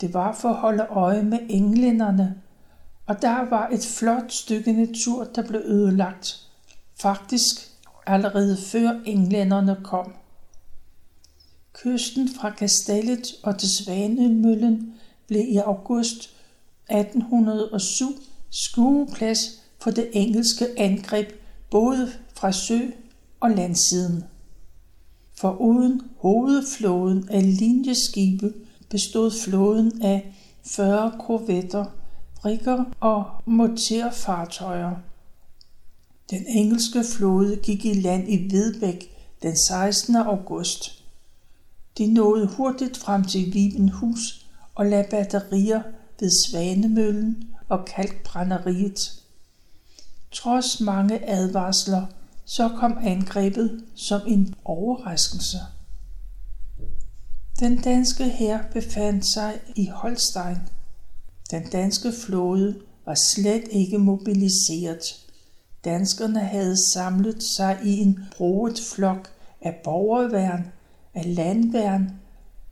Det 0.00 0.14
var 0.14 0.32
for 0.32 0.48
at 0.48 0.56
holde 0.56 0.86
øje 0.90 1.22
med 1.22 1.38
englænderne, 1.48 2.42
og 3.06 3.22
der 3.22 3.48
var 3.50 3.68
et 3.68 3.86
flot 3.98 4.32
stykke 4.32 4.72
natur, 4.72 5.24
der 5.24 5.42
blev 5.42 5.60
ødelagt. 5.64 6.48
Faktisk 7.00 7.73
allerede 8.06 8.56
før 8.56 9.00
englænderne 9.04 9.76
kom. 9.82 10.12
Kysten 11.72 12.28
fra 12.28 12.50
Kastellet 12.50 13.34
og 13.42 13.58
til 13.58 13.68
Svanemøllen 13.76 14.94
blev 15.26 15.44
i 15.48 15.56
august 15.56 16.30
1807 16.90 18.06
skueplads 18.50 19.38
for 19.82 19.90
det 19.90 20.10
engelske 20.12 20.66
angreb 20.76 21.28
både 21.70 22.12
fra 22.34 22.52
sø- 22.52 22.90
og 23.40 23.50
landsiden. 23.50 24.24
For 25.36 25.56
uden 25.56 26.02
hovedflåden 26.18 27.28
af 27.30 27.58
linjeskibe 27.58 28.52
bestod 28.90 29.30
flåden 29.44 30.02
af 30.02 30.34
40 30.66 31.12
korvetter, 31.18 31.84
brigger 32.42 32.84
og 33.00 33.24
motorfartøjer. 33.44 34.96
Den 36.34 36.46
engelske 36.46 37.04
flåde 37.04 37.56
gik 37.56 37.84
i 37.84 37.94
land 37.94 38.28
i 38.28 38.48
Vedbæk 38.50 39.16
den 39.42 39.56
16. 39.56 40.16
august. 40.16 41.04
De 41.98 42.06
nåede 42.06 42.46
hurtigt 42.46 42.96
frem 42.96 43.24
til 43.24 43.54
Vibenhus 43.54 44.46
og 44.74 44.86
lagde 44.86 45.06
batterier 45.10 45.82
ved 46.20 46.30
Svanemøllen 46.30 47.44
og 47.68 47.84
Kalkbrænderiet. 47.84 49.22
Trods 50.32 50.80
mange 50.80 51.28
advarsler, 51.28 52.06
så 52.44 52.68
kom 52.68 52.98
angrebet 53.02 53.84
som 53.94 54.20
en 54.26 54.54
overraskelse. 54.64 55.58
Den 57.60 57.82
danske 57.82 58.28
hær 58.28 58.58
befandt 58.72 59.26
sig 59.26 59.60
i 59.76 59.86
Holstein. 59.86 60.56
Den 61.50 61.70
danske 61.70 62.12
flåde 62.26 62.80
var 63.06 63.14
slet 63.14 63.64
ikke 63.70 63.98
mobiliseret. 63.98 65.23
Danskerne 65.84 66.40
havde 66.40 66.76
samlet 66.76 67.42
sig 67.42 67.78
i 67.84 67.98
en 67.98 68.18
broet 68.36 68.80
flok 68.94 69.30
af 69.60 69.80
borgerværn, 69.84 70.72
af 71.14 71.34
landværn 71.34 72.10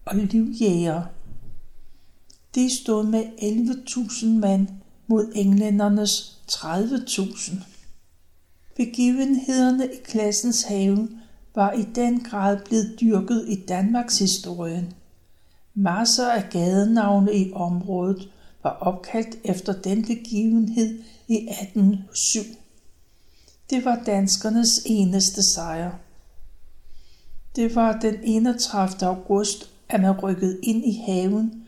og 0.05 0.17
livjæger. 0.17 1.03
De 2.55 2.77
stod 2.77 3.05
med 3.05 3.25
11.000 3.25 4.27
mand 4.27 4.69
mod 5.07 5.33
englændernes 5.35 6.39
30.000. 6.53 7.55
Begivenhederne 8.77 9.85
i 9.85 9.97
klassens 10.05 10.63
have 10.63 11.09
var 11.55 11.73
i 11.73 11.83
den 11.95 12.21
grad 12.21 12.59
blevet 12.65 12.97
dyrket 13.01 13.45
i 13.49 13.65
Danmarks 13.69 14.19
historien. 14.19 14.93
Masser 15.75 16.31
af 16.31 16.51
gadenavne 16.51 17.35
i 17.35 17.53
området 17.53 18.29
var 18.63 18.71
opkaldt 18.71 19.37
efter 19.45 19.73
den 19.73 20.03
begivenhed 20.03 21.03
i 21.29 21.35
1807. 21.35 22.62
Det 23.73 23.85
var 23.85 24.03
danskernes 24.07 24.83
eneste 24.87 25.43
sejr. 25.55 25.91
Det 27.57 27.75
var 27.75 27.99
den 28.01 28.15
31. 28.25 29.09
august, 29.09 29.71
at 29.89 30.01
man 30.01 30.21
rykkede 30.21 30.59
ind 30.63 30.85
i 30.85 31.03
haven, 31.07 31.65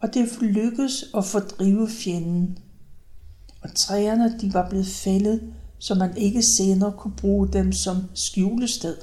og 0.00 0.14
det 0.14 0.42
lykkedes 0.42 1.04
at 1.16 1.24
fordrive 1.24 1.88
fjenden. 1.88 2.58
Og 3.62 3.74
træerne 3.74 4.38
de 4.40 4.54
var 4.54 4.68
blevet 4.68 4.86
fældet, 4.86 5.54
så 5.78 5.94
man 5.94 6.16
ikke 6.16 6.42
senere 6.42 6.92
kunne 6.92 7.16
bruge 7.16 7.48
dem 7.48 7.72
som 7.72 7.96
skjulested. 8.14 8.96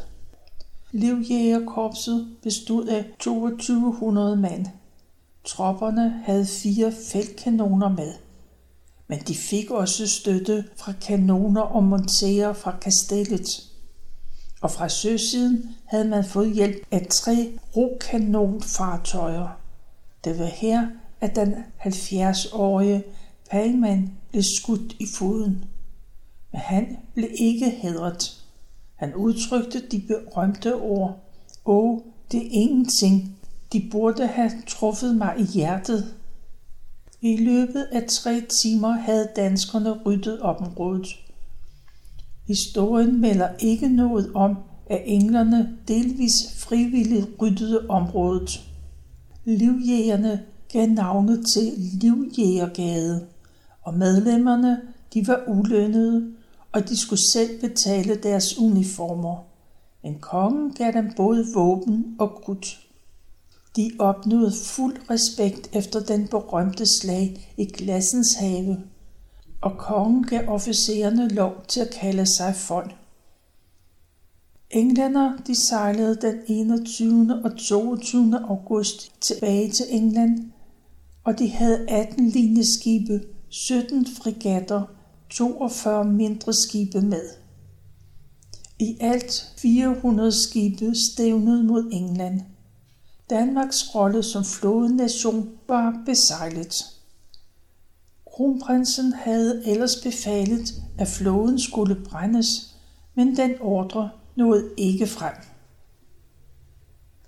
Livjægerkorpset 0.91 2.27
bestod 2.43 2.87
af 2.87 3.05
2200 3.19 4.35
mand. 4.35 4.65
Tropperne 5.45 6.21
havde 6.25 6.45
fire 6.45 6.91
feltkanoner 7.11 7.89
med, 7.89 8.13
men 9.07 9.19
de 9.19 9.35
fik 9.35 9.71
også 9.71 10.07
støtte 10.07 10.65
fra 10.77 10.93
kanoner 11.01 11.61
og 11.61 11.83
monterer 11.83 12.53
fra 12.53 12.77
kastellet. 12.81 13.47
Og 14.61 14.71
fra 14.71 14.89
søsiden 14.89 15.75
havde 15.85 16.07
man 16.07 16.25
fået 16.25 16.53
hjælp 16.53 16.77
af 16.91 17.07
tre 17.09 17.59
rokanonfartøjer. 17.75 19.59
Det 20.23 20.39
var 20.39 20.45
her, 20.45 20.87
at 21.21 21.35
den 21.35 21.55
70-årige 21.79 23.03
Palman 23.51 24.17
blev 24.29 24.43
skudt 24.43 24.95
i 24.99 25.05
foden. 25.15 25.65
Men 26.51 26.61
han 26.61 26.97
blev 27.13 27.29
ikke 27.35 27.69
hedret. 27.69 28.43
Han 28.95 29.15
udtrykte 29.15 29.79
de 29.91 30.03
berømte 30.07 30.75
ord. 30.75 31.17
Åh, 31.65 31.99
det 32.31 32.45
er 32.45 32.49
ingenting. 32.51 33.37
De 33.73 33.87
burde 33.91 34.27
have 34.27 34.51
truffet 34.67 35.15
mig 35.15 35.35
i 35.37 35.43
hjertet. 35.43 36.15
I 37.25 37.37
løbet 37.37 37.87
af 37.91 38.03
tre 38.09 38.41
timer 38.41 38.91
havde 38.91 39.29
danskerne 39.35 39.91
ryddet 40.05 40.39
området. 40.39 41.07
Historien 42.47 43.21
melder 43.21 43.49
ikke 43.59 43.87
noget 43.89 44.31
om, 44.35 44.55
at 44.89 45.01
englerne 45.05 45.77
delvis 45.87 46.33
frivilligt 46.57 47.27
ryddede 47.41 47.89
området. 47.89 48.61
Livjægerne 49.45 50.43
gav 50.71 50.87
navnet 50.87 51.45
til 51.47 51.73
Livjægergade, 51.77 53.27
og 53.81 53.93
medlemmerne 53.93 54.81
de 55.13 55.27
var 55.27 55.43
ulønnede, 55.47 56.31
og 56.71 56.89
de 56.89 56.97
skulle 56.97 57.31
selv 57.33 57.61
betale 57.61 58.15
deres 58.15 58.57
uniformer. 58.57 59.45
Men 60.03 60.19
kongen 60.19 60.73
gav 60.73 60.91
dem 60.91 61.11
både 61.17 61.45
våben 61.53 62.15
og 62.19 62.41
krudt. 62.43 62.82
De 63.75 63.91
opnåede 63.99 64.53
fuld 64.65 64.97
respekt 65.09 65.69
efter 65.75 65.99
den 65.99 66.27
berømte 66.27 66.85
slag 66.85 67.53
i 67.57 67.65
Glassens 67.65 68.33
have, 68.33 68.77
og 69.61 69.77
kongen 69.77 70.23
gav 70.23 70.49
officererne 70.49 71.27
lov 71.27 71.51
til 71.67 71.79
at 71.79 71.89
kalde 71.89 72.25
sig 72.25 72.55
folk. 72.55 72.95
Englænder 74.71 75.37
de 75.47 75.55
sejlede 75.55 76.15
den 76.21 76.35
21. 76.47 77.41
og 77.43 77.57
22. 77.57 78.39
august 78.47 79.21
tilbage 79.21 79.71
til 79.71 79.85
England, 79.89 80.51
og 81.23 81.39
de 81.39 81.49
havde 81.49 81.89
18 81.89 82.29
linjeskibe, 82.29 83.21
17 83.49 84.05
frigatter, 84.05 84.83
42 85.29 86.05
mindre 86.05 86.53
skibe 86.53 87.01
med. 87.01 87.29
I 88.79 88.97
alt 88.99 89.53
400 89.57 90.31
skibe 90.31 90.95
stævnede 90.95 91.63
mod 91.63 91.89
England. 91.91 92.41
Danmarks 93.29 93.95
rolle 93.95 94.23
som 94.23 94.43
flådenation 94.43 95.49
var 95.67 96.01
besejlet. 96.05 96.85
Kronprinsen 98.27 99.13
havde 99.13 99.63
ellers 99.65 99.95
befalet, 99.95 100.73
at 100.97 101.07
flåden 101.07 101.59
skulle 101.59 101.95
brændes, 101.95 102.75
men 103.15 103.37
den 103.37 103.51
ordre 103.61 104.09
nåede 104.35 104.69
ikke 104.77 105.07
frem. 105.07 105.33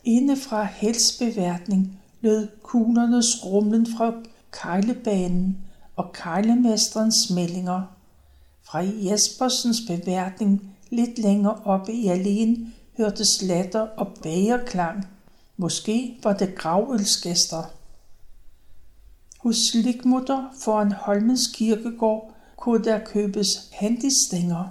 Inde 0.03 0.37
fra 0.37 0.63
helsbeværtning 0.63 1.99
lød 2.21 2.47
kuglernes 2.63 3.45
rumlen 3.45 3.87
fra 3.97 4.13
kejlebanen 4.51 5.57
og 5.95 6.13
kejlemesterens 6.13 7.29
meldinger. 7.35 7.81
Fra 8.63 8.79
Jespersens 8.83 9.81
beværtning 9.87 10.75
lidt 10.89 11.20
længere 11.20 11.55
oppe 11.65 11.93
i 11.93 12.07
alene 12.07 12.72
hørtes 12.98 13.41
latter 13.41 13.81
og 13.81 14.07
bagerklang. 14.24 15.07
Måske 15.57 16.20
var 16.24 16.33
det 16.33 16.55
gravølsgæster. 16.55 17.63
Hos 19.39 19.55
Slikmutter 19.55 20.53
foran 20.61 20.91
Holmens 20.91 21.48
Kirkegård 21.48 22.33
kunne 22.57 22.83
der 22.83 23.00
købes 23.05 23.70
handistænger. 23.72 24.68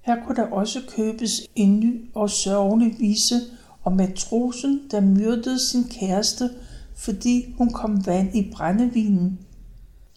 Her 0.00 0.24
kunne 0.26 0.36
der 0.36 0.50
også 0.50 0.80
købes 0.88 1.30
en 1.56 1.80
ny 1.80 2.10
og 2.14 2.30
sørgende 2.30 2.94
vise 2.98 3.40
om 3.84 3.92
matrosen, 3.92 4.80
der 4.90 5.00
myrdede 5.00 5.70
sin 5.70 5.84
kæreste, 5.84 6.50
fordi 6.96 7.54
hun 7.58 7.70
kom 7.70 8.06
vand 8.06 8.36
i 8.36 8.50
brændevinen. 8.52 9.38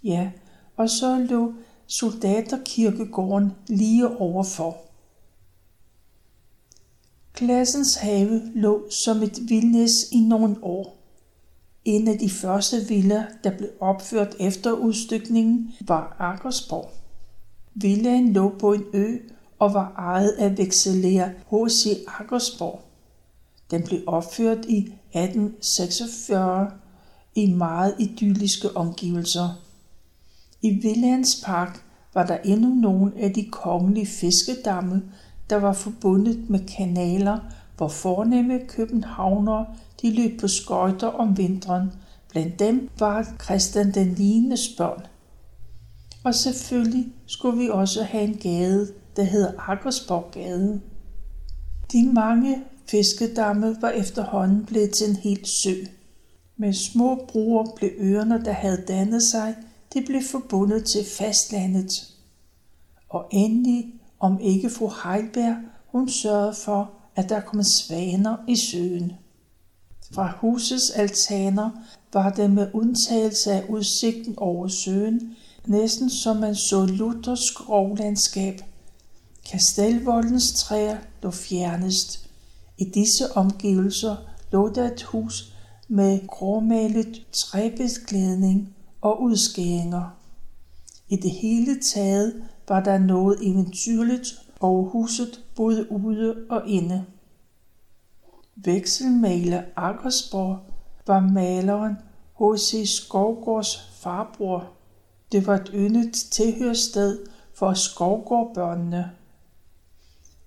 Ja, 0.03 0.31
og 0.77 0.89
så 0.89 1.25
lå 1.29 1.53
soldaterkirkegården 1.87 3.51
lige 3.67 4.17
overfor. 4.17 4.84
Klassens 7.35 7.95
have 7.95 8.41
lå 8.55 8.89
som 8.89 9.23
et 9.23 9.39
vildnæs 9.47 9.91
i 10.11 10.19
nogle 10.19 10.55
år. 10.61 10.97
En 11.85 12.07
af 12.07 12.17
de 12.17 12.29
første 12.29 12.77
villaer, 12.87 13.25
der 13.43 13.57
blev 13.57 13.69
opført 13.79 14.35
efter 14.39 14.71
udstykningen, 14.71 15.73
var 15.81 16.15
Akersborg. 16.19 16.89
Villaen 17.73 18.33
lå 18.33 18.55
på 18.59 18.73
en 18.73 18.83
ø 18.93 19.17
og 19.59 19.73
var 19.73 19.93
ejet 19.97 20.29
af 20.29 20.57
vekselærer 20.57 21.29
H.C. 21.29 22.05
Akersborg. 22.19 22.81
Den 23.71 23.83
blev 23.83 24.01
opført 24.07 24.65
i 24.65 24.77
1846 24.77 26.71
i 27.35 27.53
meget 27.53 27.95
idylliske 27.99 28.77
omgivelser. 28.77 29.49
I 30.61 30.69
Villaens 30.69 31.41
Park 31.45 31.83
var 32.13 32.25
der 32.25 32.37
endnu 32.37 32.69
nogle 32.69 33.11
af 33.17 33.33
de 33.33 33.45
kongelige 33.51 34.05
fiskedamme, 34.05 35.03
der 35.49 35.55
var 35.55 35.73
forbundet 35.73 36.49
med 36.49 36.59
kanaler, 36.77 37.39
hvor 37.77 37.87
fornemme 37.87 38.59
københavnere 38.67 39.65
de 40.01 40.13
løb 40.13 40.39
på 40.39 40.47
skøjter 40.47 41.07
om 41.07 41.37
vinteren. 41.37 41.91
Blandt 42.29 42.59
dem 42.59 42.89
var 42.99 43.27
Christian 43.43 43.91
den 43.91 44.07
9. 44.17 44.55
børn. 44.77 45.01
Og 46.23 46.35
selvfølgelig 46.35 47.05
skulle 47.25 47.57
vi 47.57 47.69
også 47.69 48.03
have 48.03 48.23
en 48.23 48.37
gade, 48.37 48.87
der 49.15 49.23
hedder 49.23 49.51
Akkersborggade. 49.57 50.81
De 51.91 52.11
mange 52.13 52.63
fiskedamme 52.87 53.75
var 53.81 53.89
efterhånden 53.89 54.65
blevet 54.65 54.91
til 54.97 55.09
en 55.09 55.15
helt 55.15 55.47
sø. 55.47 55.73
Med 56.57 56.73
små 56.73 57.25
broer 57.29 57.75
blev 57.75 57.89
øerne, 57.97 58.45
der 58.45 58.51
havde 58.51 58.83
dannet 58.87 59.23
sig, 59.23 59.55
det 59.93 60.05
blev 60.05 60.21
forbundet 60.31 60.85
til 60.85 61.05
fastlandet. 61.17 61.91
Og 63.09 63.27
endelig, 63.31 63.93
om 64.19 64.39
ikke 64.39 64.69
fru 64.69 64.91
Heilberg, 65.03 65.55
hun 65.87 66.09
sørgede 66.09 66.53
for, 66.53 66.91
at 67.15 67.29
der 67.29 67.41
kom 67.41 67.63
svaner 67.63 68.37
i 68.47 68.55
søen. 68.55 69.13
Fra 70.11 70.37
husets 70.39 70.89
altaner 70.89 71.69
var 72.13 72.29
det 72.29 72.51
med 72.51 72.69
undtagelse 72.73 73.51
af 73.51 73.65
udsigten 73.69 74.33
over 74.37 74.67
søen, 74.67 75.35
næsten 75.65 76.09
som 76.09 76.37
man 76.37 76.55
så 76.55 76.85
Luthers 76.85 77.39
skovlandskab. 77.39 78.61
Kastelvoldens 79.51 80.53
træer 80.53 80.97
lå 81.23 81.31
fjernest. 81.31 82.29
I 82.77 82.85
disse 82.85 83.37
omgivelser 83.37 84.15
lå 84.51 84.69
der 84.69 84.91
et 84.91 85.03
hus 85.03 85.53
med 85.87 86.27
gråmalet 86.27 87.21
træbeklædning 87.31 88.75
og 89.01 89.21
udskæringer. 89.21 90.17
I 91.09 91.15
det 91.15 91.31
hele 91.31 91.79
taget 91.93 92.43
var 92.67 92.83
der 92.83 92.97
noget 92.97 93.37
eventyrligt 93.41 94.27
og 94.59 94.85
huset 94.85 95.43
både 95.55 95.91
ude 95.91 96.45
og 96.49 96.67
inde. 96.67 97.05
Vekselmaler 98.55 99.63
Akersborg 99.75 100.59
var 101.07 101.19
maleren 101.19 101.95
H.C. 102.39 102.89
Skovgårds 102.89 103.91
farbror. 104.01 104.71
Det 105.31 105.47
var 105.47 105.55
et 105.55 105.71
yndet 105.73 106.13
tilhørsted 106.13 107.25
for 107.53 107.73
Skovgårdbørnene. 107.73 109.11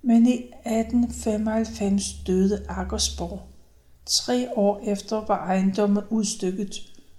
Men 0.02 0.26
i 0.26 0.34
1895 0.34 2.02
døde 2.26 2.64
Akersborg. 2.68 3.40
Tre 4.06 4.48
år 4.56 4.80
efter 4.84 5.24
var 5.26 5.46
ejendommen 5.46 6.02
udstykket. 6.10 6.74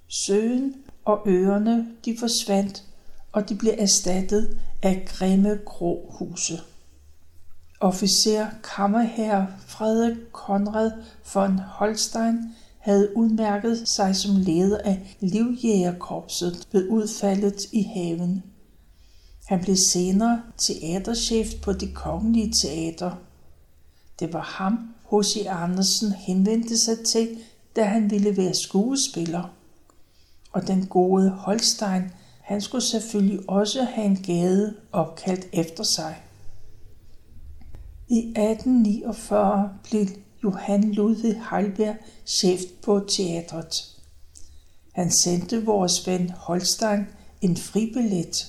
Søen 0.08 0.76
og 1.06 1.22
øerne 1.26 1.88
de 2.06 2.18
forsvandt, 2.20 2.89
og 3.32 3.50
de 3.50 3.56
blev 3.56 3.74
erstattet 3.78 4.60
af 4.82 5.06
grimme 5.08 5.60
huse. 6.10 6.60
Officer 7.80 8.48
kammerherre 8.64 9.48
Frederik 9.68 10.18
Konrad 10.32 10.92
von 11.34 11.60
Holstein 11.60 12.40
havde 12.80 13.18
udmærket 13.18 13.88
sig 13.88 14.16
som 14.16 14.36
leder 14.36 14.78
af 14.78 15.16
livjægerkorpset 15.20 16.68
ved 16.72 16.90
udfaldet 16.90 17.66
i 17.72 17.84
haven. 17.84 18.44
Han 19.48 19.62
blev 19.62 19.76
senere 19.76 20.42
teaterchef 20.58 21.48
på 21.62 21.74
det 21.74 21.94
kongelige 21.94 22.54
teater. 22.54 23.12
Det 24.20 24.34
var 24.34 24.42
ham, 24.42 24.96
H.C. 25.12 25.46
Andersen 25.50 26.12
henvendte 26.12 26.78
sig 26.78 27.06
til, 27.06 27.38
da 27.76 27.84
han 27.84 28.12
ville 28.12 28.38
være 28.38 28.54
skuespiller. 28.54 29.54
Og 30.52 30.68
den 30.68 30.86
gode 30.86 31.30
Holstein, 31.30 32.04
han 32.50 32.62
skulle 32.62 32.82
selvfølgelig 32.82 33.50
også 33.50 33.84
have 33.84 34.06
en 34.06 34.24
gade 34.24 34.76
opkaldt 34.92 35.48
efter 35.54 35.84
sig. 35.84 36.16
I 38.08 38.18
1849 38.18 39.70
blev 39.84 40.08
Johan 40.44 40.92
Ludvig 40.92 41.42
Heilberg 41.52 41.96
chef 42.26 42.60
på 42.84 43.00
teatret. 43.10 43.98
Han 44.94 45.12
sendte 45.12 45.66
vores 45.66 46.08
ven 46.08 46.30
Holstein 46.30 47.06
en 47.42 47.58
fribillet. 47.58 48.48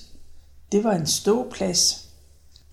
Det 0.71 0.83
var 0.83 0.93
en 0.93 1.07
ståplads. 1.07 2.09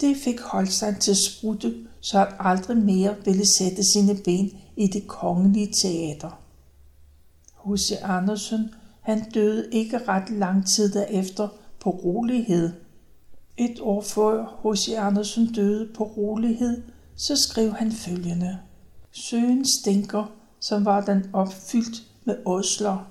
Det 0.01 0.17
fik 0.25 0.41
Holstein 0.41 0.95
til 0.95 1.17
sprutte, 1.17 1.75
så 2.01 2.19
han 2.19 2.29
aldrig 2.39 2.77
mere 2.77 3.17
ville 3.25 3.47
sætte 3.47 3.85
sine 3.93 4.17
ben 4.25 4.53
i 4.77 4.87
det 4.87 5.07
kongelige 5.07 5.73
teater. 5.73 6.41
H.C. 7.65 7.93
Andersen, 8.03 8.71
han 9.09 9.31
døde 9.31 9.69
ikke 9.73 9.99
ret 10.09 10.31
lang 10.31 10.67
tid 10.67 10.93
derefter 10.93 11.49
på 11.81 11.91
rolighed. 11.91 12.73
Et 13.57 13.81
år 13.81 14.01
før 14.03 14.61
H.C. 14.63 14.89
Andersen 14.99 15.53
døde 15.53 15.89
på 15.95 16.05
rolighed, 16.05 16.83
så 17.17 17.37
skrev 17.37 17.73
han 17.73 17.93
følgende. 17.93 18.59
Søen 19.13 19.65
stinker, 19.81 20.33
som 20.61 20.85
var 20.85 21.05
den 21.05 21.31
opfyldt 21.33 22.03
med 22.25 22.37
åsler. 22.47 23.11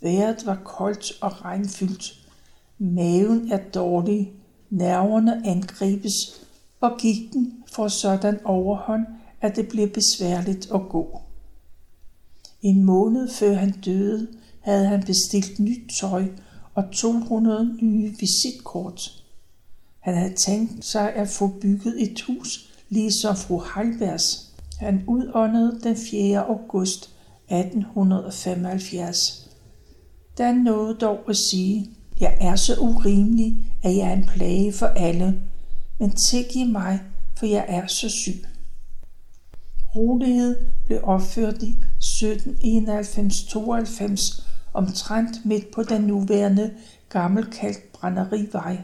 Været 0.00 0.46
var 0.46 0.60
koldt 0.64 1.12
og 1.20 1.44
regnfyldt. 1.44 2.28
Maven 2.78 3.52
er 3.52 3.60
dårlig. 3.74 4.32
Nerverne 4.70 5.42
angribes, 5.46 6.46
og 6.80 6.98
gigten 6.98 7.64
får 7.72 7.88
sådan 7.88 8.40
overhånd, 8.44 9.06
at 9.40 9.56
det 9.56 9.68
bliver 9.68 9.88
besværligt 9.88 10.70
at 10.74 10.80
gå. 10.88 11.20
En 12.62 12.84
måned 12.84 13.28
før 13.30 13.54
han 13.54 13.70
døde, 13.70 14.28
havde 14.60 14.86
han 14.86 15.02
bestilt 15.02 15.58
nyt 15.58 15.90
tøj 16.00 16.24
og 16.74 16.84
200 16.92 17.76
nye 17.80 18.14
visitkort. 18.20 19.24
Han 20.00 20.14
havde 20.14 20.34
tænkt 20.34 20.84
sig 20.84 21.12
at 21.12 21.28
få 21.28 21.48
bygget 21.48 22.02
et 22.02 22.20
hus, 22.20 22.70
ligesom 22.88 23.36
fru 23.36 23.62
Heilbergs. 23.74 24.48
Han 24.78 25.04
udåndede 25.06 25.80
den 25.82 25.96
4. 25.96 26.44
august 26.44 27.10
1875. 27.48 29.50
Der 30.38 30.52
nåede 30.52 30.94
dog 30.94 31.18
at 31.28 31.36
sige, 31.36 31.90
jeg 32.20 32.36
er 32.40 32.56
så 32.56 32.80
urimelig, 32.80 33.56
at 33.82 33.96
jeg 33.96 34.08
er 34.08 34.12
en 34.12 34.26
plage 34.26 34.72
for 34.72 34.86
alle, 34.86 35.40
men 35.98 36.10
tilgiv 36.10 36.66
mig, 36.66 37.00
for 37.38 37.46
jeg 37.46 37.64
er 37.68 37.86
så 37.86 38.08
syg. 38.08 38.44
Rolighed 39.96 40.56
blev 40.86 41.00
opført 41.02 41.62
i 41.62 41.76
1791-92 42.00 44.47
omtrent 44.78 45.44
midt 45.44 45.70
på 45.70 45.82
den 45.82 46.02
nuværende 46.02 46.74
gammelkaldt 47.08 47.92
brænderivej. 47.92 48.78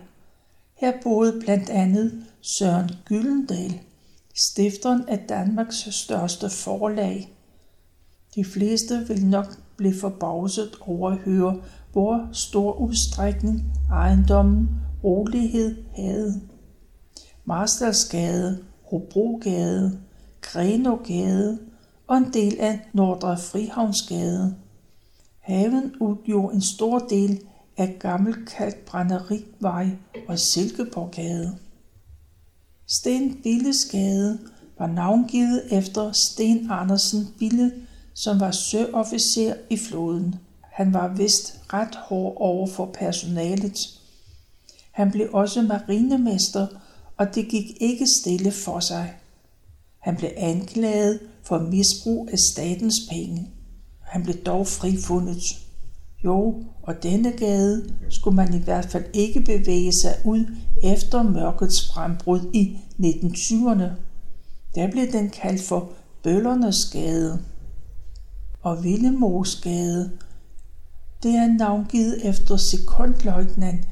Her 0.75 0.93
boede 1.03 1.41
blandt 1.41 1.71
andet 1.71 2.25
Søren 2.41 2.91
Gyldendal, 3.05 3.81
stifteren 4.35 5.09
af 5.09 5.19
Danmarks 5.29 5.89
største 5.91 6.51
forlag. 6.51 7.33
De 8.35 8.45
fleste 8.45 9.05
vil 9.09 9.27
nok 9.27 9.47
blive 9.77 9.95
forbavset 10.01 10.71
over 10.81 11.11
at 11.11 11.19
høre, 11.19 11.61
hvor 11.93 12.29
stor 12.33 12.73
udstrækning 12.73 13.65
ejendommen 13.91 14.69
rolighed 15.05 15.85
havde. 15.97 16.41
Marstalsgade, 17.45 18.65
Hobrogade, 18.91 20.01
Grenogade 20.41 21.59
og 22.07 22.17
en 22.17 22.33
del 22.33 22.57
af 22.61 22.81
Nordre 22.93 23.39
Frihavnsgade. 23.39 24.64
Haven 25.45 25.93
udgjorde 26.01 26.55
en 26.55 26.63
stor 26.63 26.99
del 26.99 27.41
af 27.77 27.97
gammel 28.01 28.35
Brænderivej 28.87 29.89
og 30.29 30.39
Silkeborggade. 30.39 31.59
Sten 32.87 33.41
Billes 33.43 33.85
gade 33.93 34.39
var 34.79 34.87
navngivet 34.87 35.63
efter 35.71 36.13
Sten 36.13 36.71
Andersen 36.71 37.29
Bille, 37.39 37.73
som 38.15 38.41
var 38.41 38.51
søofficer 38.51 39.55
i 39.71 39.77
floden. 39.77 40.35
Han 40.61 40.93
var 40.93 41.15
vist 41.15 41.61
ret 41.73 41.95
hård 41.95 42.37
over 42.37 42.67
for 42.67 42.87
personalet. 42.87 43.79
Han 44.91 45.11
blev 45.11 45.29
også 45.33 45.63
marinemester, 45.63 46.67
og 47.17 47.35
det 47.35 47.49
gik 47.49 47.77
ikke 47.81 48.07
stille 48.07 48.53
for 48.53 48.81
sig. 48.81 49.15
Han 49.99 50.17
blev 50.17 50.31
anklaget 50.37 51.21
for 51.43 51.59
misbrug 51.59 52.29
af 52.33 52.39
statens 52.39 52.97
penge. 53.11 53.54
Han 54.15 54.23
blev 54.23 54.37
dog 54.37 54.67
frifundet. 54.67 55.43
Jo, 56.25 56.65
og 56.83 57.03
denne 57.03 57.33
gade 57.33 57.95
skulle 58.11 58.37
man 58.37 58.55
i 58.55 58.59
hvert 58.59 58.85
fald 58.85 59.05
ikke 59.13 59.41
bevæge 59.41 59.93
sig 60.03 60.15
ud 60.25 60.47
efter 60.83 61.23
mørkets 61.23 61.93
frembrud 61.93 62.41
i 62.53 62.79
1920'erne. 63.01 63.91
Der 64.75 64.91
blev 64.91 65.13
den 65.13 65.31
kaldt 65.31 65.63
for 65.63 65.93
Bøllernes 66.23 66.91
Gade 66.93 67.39
og 68.63 68.85
Villemors 68.85 69.61
Gade. 69.61 70.11
Det 71.23 71.35
er 71.35 71.59
navngivet 71.59 72.29
efter 72.29 72.57
sekundløjtnant 72.57 73.89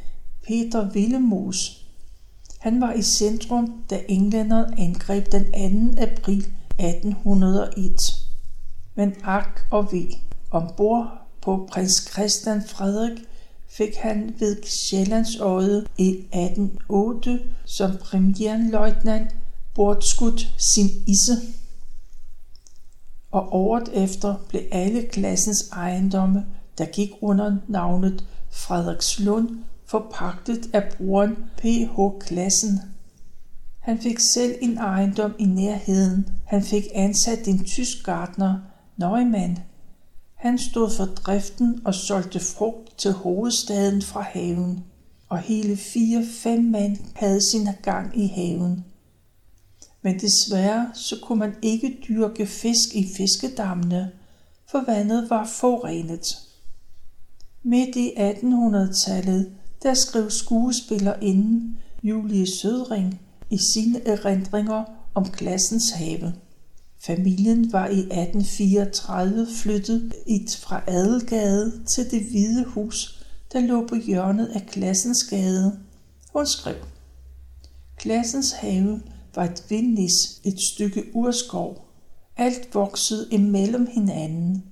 Peter 0.46 0.90
Villemos. 0.90 1.87
Han 2.58 2.80
var 2.80 2.92
i 2.92 3.02
centrum, 3.02 3.72
da 3.90 4.00
englænderne 4.08 4.80
angreb 4.80 5.32
den 5.32 5.44
2. 5.94 6.02
april 6.02 6.46
1801. 6.78 8.21
Men 8.94 9.14
ak 9.24 9.61
og 9.70 9.92
vi, 9.92 10.18
ombord 10.50 11.22
på 11.42 11.68
prins 11.72 12.09
Christian 12.12 12.62
Frederik 12.68 13.18
fik 13.68 13.96
han 13.96 14.35
ved 14.38 14.57
Sjællandsøjet 14.62 15.87
i 15.98 16.09
1808 16.09 17.40
som 17.64 17.90
premierløjtnant 17.96 19.37
bortskudt 19.74 20.55
sin 20.74 20.88
isse. 21.07 21.37
Og 23.31 23.55
året 23.55 23.88
efter 23.92 24.35
blev 24.48 24.62
alle 24.72 25.02
klassens 25.02 25.68
ejendomme, 25.72 26.46
der 26.78 26.85
gik 26.85 27.11
under 27.20 27.57
navnet 27.68 28.24
Frederikslund, 28.50 29.48
forpagtet 29.87 30.74
af 30.74 30.92
broren 30.96 31.37
P.H. 31.57 32.18
Klassen. 32.20 32.81
Han 33.78 33.98
fik 33.98 34.18
selv 34.18 34.55
en 34.61 34.78
ejendom 34.78 35.35
i 35.38 35.44
nærheden. 35.44 36.28
Han 36.46 36.62
fik 36.62 36.85
ansat 36.94 37.48
en 37.48 37.64
tysk 37.64 38.05
gartner, 38.05 38.59
Neumann, 38.96 39.59
han 40.35 40.59
stod 40.59 40.90
for 40.90 41.05
driften 41.05 41.81
og 41.85 41.94
solgte 41.94 42.40
frugt 42.40 42.98
til 42.98 43.12
hovedstaden 43.12 44.02
fra 44.02 44.20
haven, 44.20 44.85
og 45.28 45.38
hele 45.38 45.76
fire-fem 45.76 46.64
mand 46.64 46.96
havde 47.14 47.50
sin 47.50 47.68
gang 47.83 48.18
i 48.18 48.26
haven. 48.26 48.85
Men 50.02 50.20
desværre 50.20 50.90
så 50.94 51.16
kunne 51.22 51.38
man 51.38 51.55
ikke 51.62 51.98
dyrke 52.09 52.46
fisk 52.46 52.94
i 52.94 53.07
fiskedammene, 53.16 54.11
for 54.70 54.85
vandet 54.87 55.31
var 55.31 55.46
forurenet. 55.46 56.26
Midt 57.62 57.96
i 57.96 58.11
1800-tallet, 58.11 59.52
der 59.83 59.94
skrev 59.94 60.31
skuespillerinden 60.31 61.78
Julie 62.02 62.46
Sødring 62.46 63.20
i 63.50 63.59
sine 63.74 64.09
erindringer 64.09 64.85
om 65.14 65.24
klassens 65.24 65.90
have. 65.90 66.35
Familien 67.06 67.72
var 67.72 67.86
i 67.86 67.98
1834 67.98 69.46
flyttet 69.62 70.12
fra 70.60 70.82
Adelgade 70.86 71.84
til 71.94 72.10
det 72.10 72.22
hvide 72.30 72.64
hus, 72.64 73.24
der 73.52 73.60
lå 73.60 73.86
på 73.86 73.94
hjørnet 73.94 74.46
af 74.46 74.66
Klassens 74.66 75.24
Gade. 75.24 75.78
Hun 76.32 76.46
skrev, 76.46 76.74
Klassens 77.96 78.52
have 78.52 79.02
var 79.34 79.44
et 79.44 79.64
vindnis, 79.68 80.12
et 80.44 80.56
stykke 80.72 81.04
urskov. 81.14 81.88
Alt 82.36 82.74
voksede 82.74 83.28
imellem 83.30 83.88
hinanden. 83.92 84.64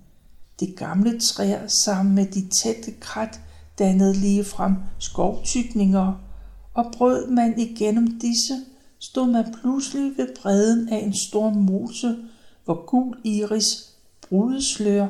De 0.61 0.67
gamle 0.77 1.21
træer 1.21 1.67
sammen 1.67 2.15
med 2.15 2.27
de 2.27 2.49
tætte 2.49 2.93
krat 3.01 3.41
dannede 3.79 4.15
lige 4.15 4.45
frem 4.45 4.75
skovtykninger, 4.99 6.13
og 6.75 6.93
brød 6.97 7.31
man 7.31 7.59
igennem 7.59 8.21
disse, 8.21 8.55
stod 9.01 9.27
man 9.27 9.55
pludselig 9.61 10.13
ved 10.17 10.29
bredden 10.43 10.89
af 10.89 10.99
en 10.99 11.15
stor 11.15 11.51
mose, 11.51 12.17
hvor 12.65 12.87
gul 12.87 13.21
iris, 13.25 13.91
brudeslør 14.29 15.09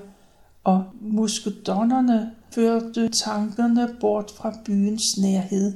og 0.64 0.84
muskedonnerne 1.00 2.30
førte 2.50 3.08
tankerne 3.08 3.96
bort 4.00 4.30
fra 4.30 4.54
byens 4.64 5.18
nærhed. 5.18 5.72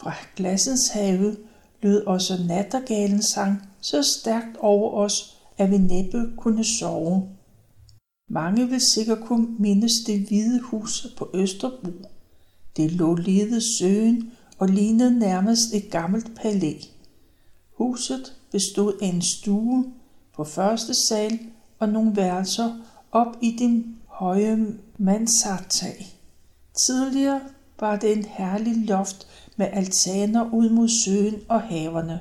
Fra 0.00 0.12
glassens 0.36 0.88
have 0.88 1.36
lød 1.82 2.06
også 2.06 2.44
nattergalen 2.48 3.22
sang 3.22 3.62
så 3.80 4.02
stærkt 4.02 4.56
over 4.58 4.90
os, 5.04 5.36
at 5.58 5.70
vi 5.70 5.78
næppe 5.78 6.32
kunne 6.36 6.64
sove. 6.64 7.28
Mange 8.28 8.68
vil 8.68 8.80
sikkert 8.80 9.20
kunne 9.20 9.46
mindes 9.58 9.92
det 10.06 10.28
hvide 10.28 10.60
hus 10.60 11.06
på 11.18 11.30
Østerbro. 11.34 11.90
Det 12.76 12.92
lå 12.92 13.14
lige 13.14 13.60
søen 13.78 14.32
og 14.58 14.68
lignede 14.68 15.18
nærmest 15.18 15.74
et 15.74 15.90
gammelt 15.90 16.34
palæ. 16.36 16.72
Huset 17.80 18.32
bestod 18.52 18.92
af 19.02 19.06
en 19.06 19.22
stue 19.22 19.84
på 20.36 20.44
første 20.44 20.94
sal 20.94 21.38
og 21.78 21.88
nogle 21.88 22.16
værelser 22.16 22.74
op 23.12 23.36
i 23.40 23.56
den 23.58 23.96
høje 24.06 24.66
mansardtag. 24.98 26.06
Tidligere 26.86 27.40
var 27.80 27.96
det 27.96 28.12
en 28.16 28.24
herlig 28.24 28.76
loft 28.76 29.26
med 29.56 29.66
altaner 29.72 30.52
ud 30.52 30.70
mod 30.70 30.88
søen 30.88 31.34
og 31.48 31.60
haverne. 31.60 32.20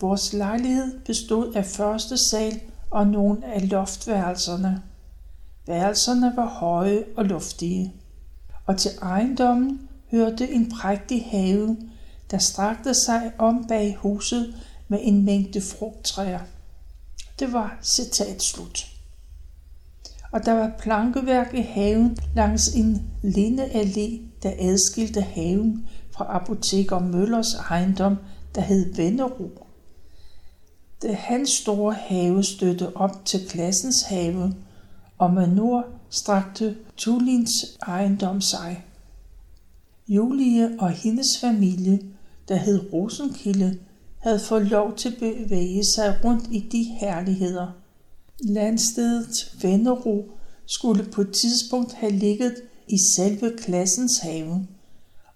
Vores 0.00 0.32
lejlighed 0.32 1.00
bestod 1.00 1.54
af 1.54 1.66
første 1.66 2.16
sal 2.16 2.60
og 2.90 3.06
nogle 3.06 3.46
af 3.46 3.70
loftværelserne. 3.70 4.82
Værelserne 5.66 6.32
var 6.36 6.48
høje 6.48 7.04
og 7.16 7.24
luftige, 7.24 7.94
og 8.66 8.76
til 8.76 8.90
ejendommen 9.02 9.88
hørte 10.10 10.50
en 10.50 10.70
prægtig 10.70 11.28
have, 11.30 11.76
der 12.30 12.38
strakte 12.38 12.94
sig 12.94 13.32
om 13.38 13.64
bag 13.68 13.96
huset 13.96 14.54
med 14.88 14.98
en 15.02 15.24
mængde 15.24 15.60
frugttræer. 15.60 16.40
Det 17.38 17.52
var 17.52 17.78
citat 17.82 18.42
slut. 18.42 18.86
Og 20.32 20.44
der 20.44 20.52
var 20.52 20.72
plankeværk 20.78 21.54
i 21.54 21.60
haven 21.60 22.18
langs 22.34 22.68
en 22.68 23.10
lindeallé, 23.24 24.20
der 24.42 24.52
adskilte 24.58 25.20
haven 25.20 25.88
fra 26.10 26.26
apoteker 26.28 26.98
Møllers 26.98 27.54
ejendom, 27.54 28.16
der 28.54 28.60
hed 28.60 28.94
Vennero. 28.94 29.50
Det 31.02 31.16
hans 31.16 31.50
store 31.50 31.94
have 31.94 32.44
støtte 32.44 32.96
op 32.96 33.24
til 33.24 33.48
klassens 33.48 34.02
have, 34.02 34.54
og 35.18 35.30
med 35.30 35.46
nord 35.46 35.84
strakte 36.10 36.76
Tulins 36.96 37.50
ejendom 37.86 38.40
sig. 38.40 38.84
Julie 40.08 40.70
og 40.78 40.90
hendes 40.90 41.38
familie, 41.40 42.00
der 42.48 42.56
hed 42.56 42.92
Rosenkilde, 42.92 43.78
havde 44.18 44.40
fået 44.40 44.66
lov 44.66 44.96
til 44.96 45.08
at 45.08 45.18
bevæge 45.18 45.84
sig 45.84 46.20
rundt 46.24 46.44
i 46.52 46.68
de 46.72 46.84
herligheder. 46.84 47.72
Landstedet 48.40 49.52
Vennero 49.62 50.30
skulle 50.66 51.04
på 51.04 51.20
et 51.20 51.32
tidspunkt 51.32 51.92
have 51.92 52.12
ligget 52.12 52.54
i 52.88 52.98
selve 53.16 53.56
klassens 53.58 54.18
have, 54.18 54.66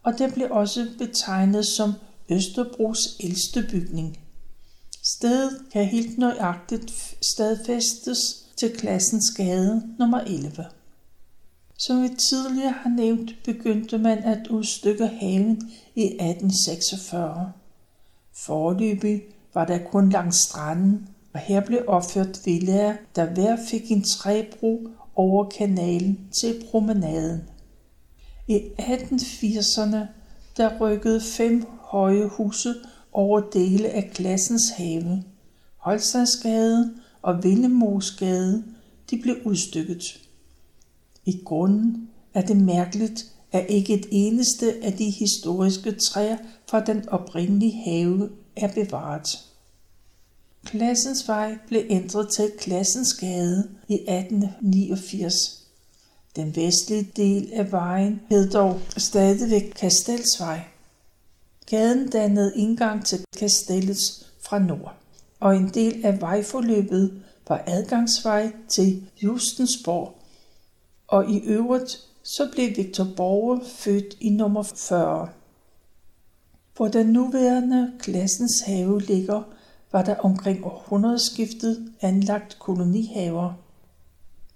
og 0.02 0.18
det 0.18 0.34
blev 0.34 0.48
også 0.50 0.86
betegnet 0.98 1.66
som 1.66 1.92
Østerbros 2.28 3.16
ældste 3.20 3.66
bygning. 3.70 4.18
Stedet 5.04 5.58
kan 5.72 5.86
helt 5.86 6.18
nøjagtigt 6.18 7.16
stadfæstes 7.22 8.44
til 8.56 8.76
klassens 8.76 9.30
gade 9.36 9.82
nummer 9.98 10.20
11. 10.20 10.66
Som 11.78 12.02
vi 12.02 12.08
tidligere 12.18 12.74
har 12.82 12.90
nævnt, 12.90 13.34
begyndte 13.44 13.98
man 13.98 14.18
at 14.18 14.46
udstykke 14.46 15.06
haven 15.06 15.72
i 15.94 16.04
1846. 16.04 17.52
Forløbig 18.34 19.22
var 19.54 19.64
der 19.64 19.78
kun 19.78 20.08
langs 20.08 20.36
stranden, 20.36 21.08
og 21.34 21.40
her 21.40 21.60
blev 21.60 21.84
opført 21.86 22.40
villaer, 22.44 22.96
der 23.16 23.26
hver 23.34 23.56
fik 23.70 23.90
en 23.90 24.02
træbro 24.02 24.88
over 25.14 25.48
kanalen 25.48 26.18
til 26.40 26.64
promenaden. 26.70 27.40
I 28.48 28.56
1880'erne 28.78 29.98
der 30.56 30.78
rykkede 30.80 31.20
fem 31.20 31.66
høje 31.80 32.28
huse 32.28 32.74
over 33.12 33.40
dele 33.40 33.88
af 33.88 34.10
klassens 34.14 34.70
have. 34.76 35.22
Holstadsgade 35.76 36.94
og 37.22 37.44
Villemosgade 37.44 38.64
de 39.10 39.18
blev 39.22 39.36
udstykket. 39.44 40.20
I 41.24 41.40
grunden 41.44 42.08
er 42.34 42.42
det 42.42 42.56
mærkeligt, 42.56 43.24
at 43.52 43.66
ikke 43.68 43.94
et 43.94 44.06
eneste 44.10 44.74
af 44.82 44.92
de 44.92 45.10
historiske 45.10 45.92
træer 45.92 46.36
fra 46.68 46.80
den 46.80 47.08
oprindelige 47.08 47.82
have 47.84 48.30
er 48.56 48.72
bevaret. 48.74 49.28
Klassens 50.64 51.28
vej 51.28 51.58
blev 51.68 51.82
ændret 51.90 52.28
til 52.36 52.52
Klassens 52.58 53.14
Gade 53.14 53.70
i 53.88 53.94
1889. 53.94 55.34
Den 56.36 56.56
vestlige 56.56 57.10
del 57.16 57.52
af 57.52 57.72
vejen 57.72 58.20
hed 58.30 58.50
dog 58.50 58.80
stadigvæk 58.96 59.72
Kastelsvej. 59.76 60.64
Gaden 61.66 62.08
dannede 62.08 62.52
indgang 62.56 63.04
til 63.04 63.24
kastellets 63.38 64.26
fra 64.40 64.58
nord, 64.58 64.94
og 65.40 65.56
en 65.56 65.68
del 65.68 66.06
af 66.06 66.20
vejforløbet 66.20 67.22
var 67.48 67.64
adgangsvej 67.66 68.52
til 68.68 69.06
Justensborg, 69.22 70.14
og 71.08 71.30
i 71.30 71.38
øvrigt 71.38 72.11
så 72.36 72.48
blev 72.52 72.76
Victor 72.76 73.06
Borge 73.16 73.60
født 73.64 74.16
i 74.20 74.30
nummer 74.30 74.62
40. 74.62 75.28
Hvor 76.76 76.88
den 76.88 77.06
nuværende 77.06 77.92
klassens 77.98 78.60
have 78.66 79.00
ligger, 79.00 79.42
var 79.92 80.04
der 80.04 80.14
omkring 80.16 80.64
århundredeskiftet 80.64 81.92
anlagt 82.00 82.58
kolonihaver. 82.58 83.52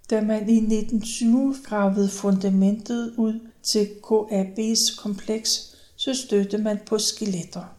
Da 0.09 0.21
man 0.21 0.49
i 0.49 0.57
1920 0.57 1.55
gravede 1.63 2.09
fundamentet 2.09 3.13
ud 3.17 3.39
til 3.73 3.87
KAB's 4.03 5.01
kompleks, 5.01 5.49
så 5.95 6.13
stødte 6.13 6.57
man 6.57 6.79
på 6.85 6.97
skeletter. 6.97 7.75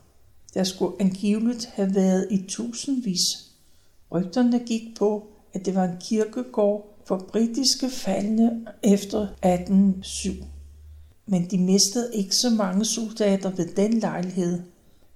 Der 0.54 0.64
skulle 0.64 1.00
angiveligt 1.00 1.66
have 1.66 1.94
været 1.94 2.28
i 2.30 2.44
tusindvis. 2.48 3.20
Rygterne 4.12 4.58
gik 4.58 4.96
på, 4.98 5.26
at 5.52 5.66
det 5.66 5.74
var 5.74 5.84
en 5.84 5.96
kirkegård 6.00 6.97
for 7.08 7.18
britiske 7.32 7.90
faldne 7.90 8.66
efter 8.82 9.20
1807. 9.22 10.32
Men 11.26 11.50
de 11.50 11.58
mistede 11.58 12.10
ikke 12.14 12.34
så 12.34 12.50
mange 12.50 12.84
soldater 12.84 13.50
ved 13.50 13.74
den 13.74 13.92
lejlighed. 13.92 14.62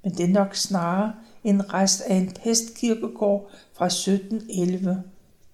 Men 0.04 0.12
det 0.12 0.24
er 0.24 0.32
nok 0.32 0.56
snarere 0.56 1.12
en 1.44 1.74
rest 1.74 2.00
af 2.00 2.14
en 2.14 2.32
pestkirkegård 2.42 3.50
fra 3.76 3.86
1711. 3.86 5.02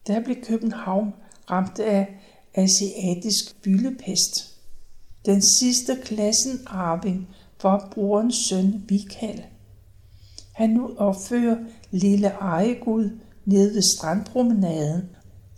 Der 0.06 0.20
blev 0.20 0.36
København 0.42 1.12
ramt 1.50 1.78
af 1.78 2.20
asiatisk 2.54 3.62
byllepest. 3.62 4.60
Den 5.26 5.42
sidste 5.42 5.98
klassen 6.04 6.60
arving 6.66 7.28
var 7.62 7.88
brorens 7.94 8.36
søn 8.36 8.84
Michael. 8.90 9.42
Han 10.52 10.70
nu 10.70 10.90
opfører 10.96 11.56
lille 11.90 12.28
Ejegud 12.28 13.10
nede 13.44 13.74
ved 13.74 13.82
strandpromenaden. 13.82 15.02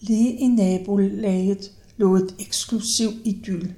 Lige 0.01 0.33
i 0.33 0.47
nabolaget 0.47 1.73
lå 1.97 2.17
et 2.17 2.35
eksklusiv 2.39 3.11
idyl. 3.25 3.71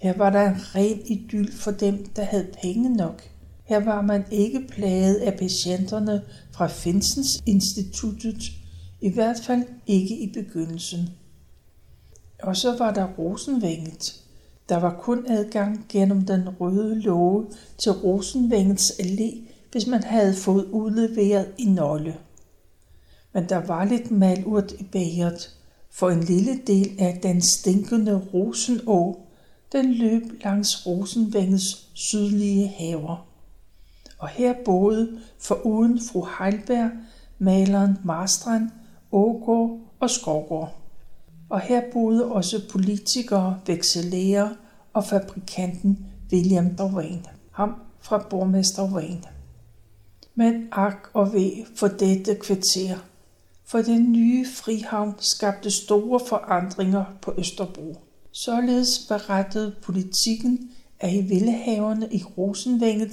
Her 0.00 0.16
var 0.16 0.30
der 0.30 0.50
en 0.50 0.74
ren 0.74 1.00
idyl 1.06 1.52
for 1.52 1.70
dem, 1.70 2.06
der 2.16 2.24
havde 2.24 2.46
penge 2.62 2.96
nok. 2.96 3.22
Her 3.64 3.84
var 3.84 4.02
man 4.02 4.24
ikke 4.30 4.66
plaget 4.68 5.14
af 5.14 5.38
patienterne 5.38 6.22
fra 6.52 6.66
Finsens 6.66 7.42
Instituttet, 7.46 8.42
i 9.00 9.08
hvert 9.12 9.40
fald 9.40 9.62
ikke 9.86 10.18
i 10.18 10.32
begyndelsen. 10.32 11.08
Og 12.42 12.56
så 12.56 12.78
var 12.78 12.94
der 12.94 13.06
Rosenvænget. 13.18 14.22
Der 14.68 14.76
var 14.76 15.00
kun 15.00 15.26
adgang 15.28 15.84
gennem 15.88 16.26
den 16.26 16.48
røde 16.48 17.00
låge 17.00 17.46
til 17.78 17.92
Rosenvængets 17.92 18.90
allé, 18.90 19.40
hvis 19.72 19.86
man 19.86 20.02
havde 20.02 20.34
fået 20.34 20.64
udleveret 20.64 21.46
i 21.58 21.64
nøgle. 21.64 22.16
Men 23.36 23.48
der 23.48 23.66
var 23.66 23.84
lidt 23.84 24.10
malurt 24.10 24.72
i 24.72 24.84
bagert, 24.84 25.50
for 25.90 26.10
en 26.10 26.20
lille 26.20 26.60
del 26.66 26.96
af 26.98 27.18
den 27.22 27.42
stinkende 27.42 28.28
Rosenå, 28.34 29.20
den 29.72 29.92
løb 29.92 30.22
langs 30.44 30.86
Rosenvængens 30.86 31.88
sydlige 31.94 32.68
haver. 32.68 33.26
Og 34.18 34.28
her 34.28 34.54
boede 34.64 35.18
foruden 35.38 36.00
fru 36.00 36.26
Heilberg 36.38 36.90
maleren 37.38 37.96
Marstrand, 38.04 38.70
Ågård 39.12 39.80
og 40.00 40.10
Skovgård 40.10 40.74
og 41.48 41.60
her 41.60 41.82
boede 41.92 42.24
også 42.32 42.68
politikere, 42.70 43.60
vekselæger 43.66 44.48
og 44.92 45.04
fabrikanten 45.04 46.06
William 46.32 46.76
Dorvain, 46.76 47.26
ham 47.50 47.74
fra 48.00 48.26
borgmester 48.30 48.92
Wayne. 48.92 49.22
Men 50.34 50.68
ak 50.72 51.08
og 51.12 51.32
ved 51.32 51.50
for 51.76 51.88
dette 51.88 52.34
kvarter, 52.34 52.96
for 53.66 53.82
den 53.82 54.12
nye 54.12 54.46
frihavn 54.46 55.14
skabte 55.18 55.70
store 55.70 56.20
forandringer 56.28 57.04
på 57.22 57.34
Østerbro. 57.38 57.96
Således 58.32 59.06
berettede 59.08 59.74
politikken, 59.82 60.70
at 61.00 61.14
i 61.14 61.20
villehaverne 61.20 62.08
i 62.12 62.22
Rosenvænget, 62.22 63.12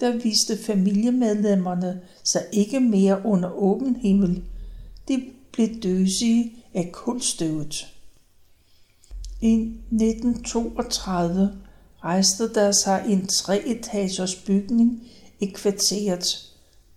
der 0.00 0.16
viste 0.16 0.58
familiemedlemmerne 0.66 2.00
sig 2.24 2.42
ikke 2.52 2.80
mere 2.80 3.20
under 3.24 3.52
åben 3.52 3.96
himmel. 3.96 4.42
De 5.08 5.22
blev 5.52 5.68
døsige 5.82 6.52
af 6.74 6.90
kulstøvet. 6.92 7.86
I 9.40 9.54
1932 9.54 11.52
rejste 12.04 12.54
der 12.54 12.72
sig 12.72 13.04
en 13.08 13.26
treetagers 13.26 14.34
bygning 14.34 15.02
i 15.40 15.46
kvarteret. 15.46 16.53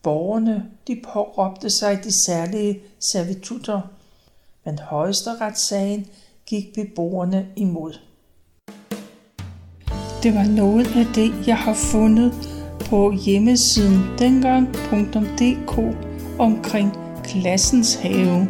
Borgerne 0.08 0.66
de 0.88 1.02
påråbte 1.14 1.70
sig 1.70 2.00
de 2.04 2.26
særlige 2.26 2.80
servitutter, 3.12 3.82
men 4.66 4.80
højesteretssagen 4.80 6.06
gik 6.46 6.74
beboerne 6.76 7.48
imod. 7.56 7.94
Det 10.24 10.34
var 10.34 10.56
noget 10.56 10.86
af 10.96 11.06
det, 11.16 11.48
jeg 11.48 11.58
har 11.58 11.74
fundet 11.74 12.34
på 12.80 13.12
hjemmesiden 13.12 14.00
dengang.dk 14.20 15.78
omkring 16.40 16.92
klassens 17.24 17.96
have. 17.96 18.48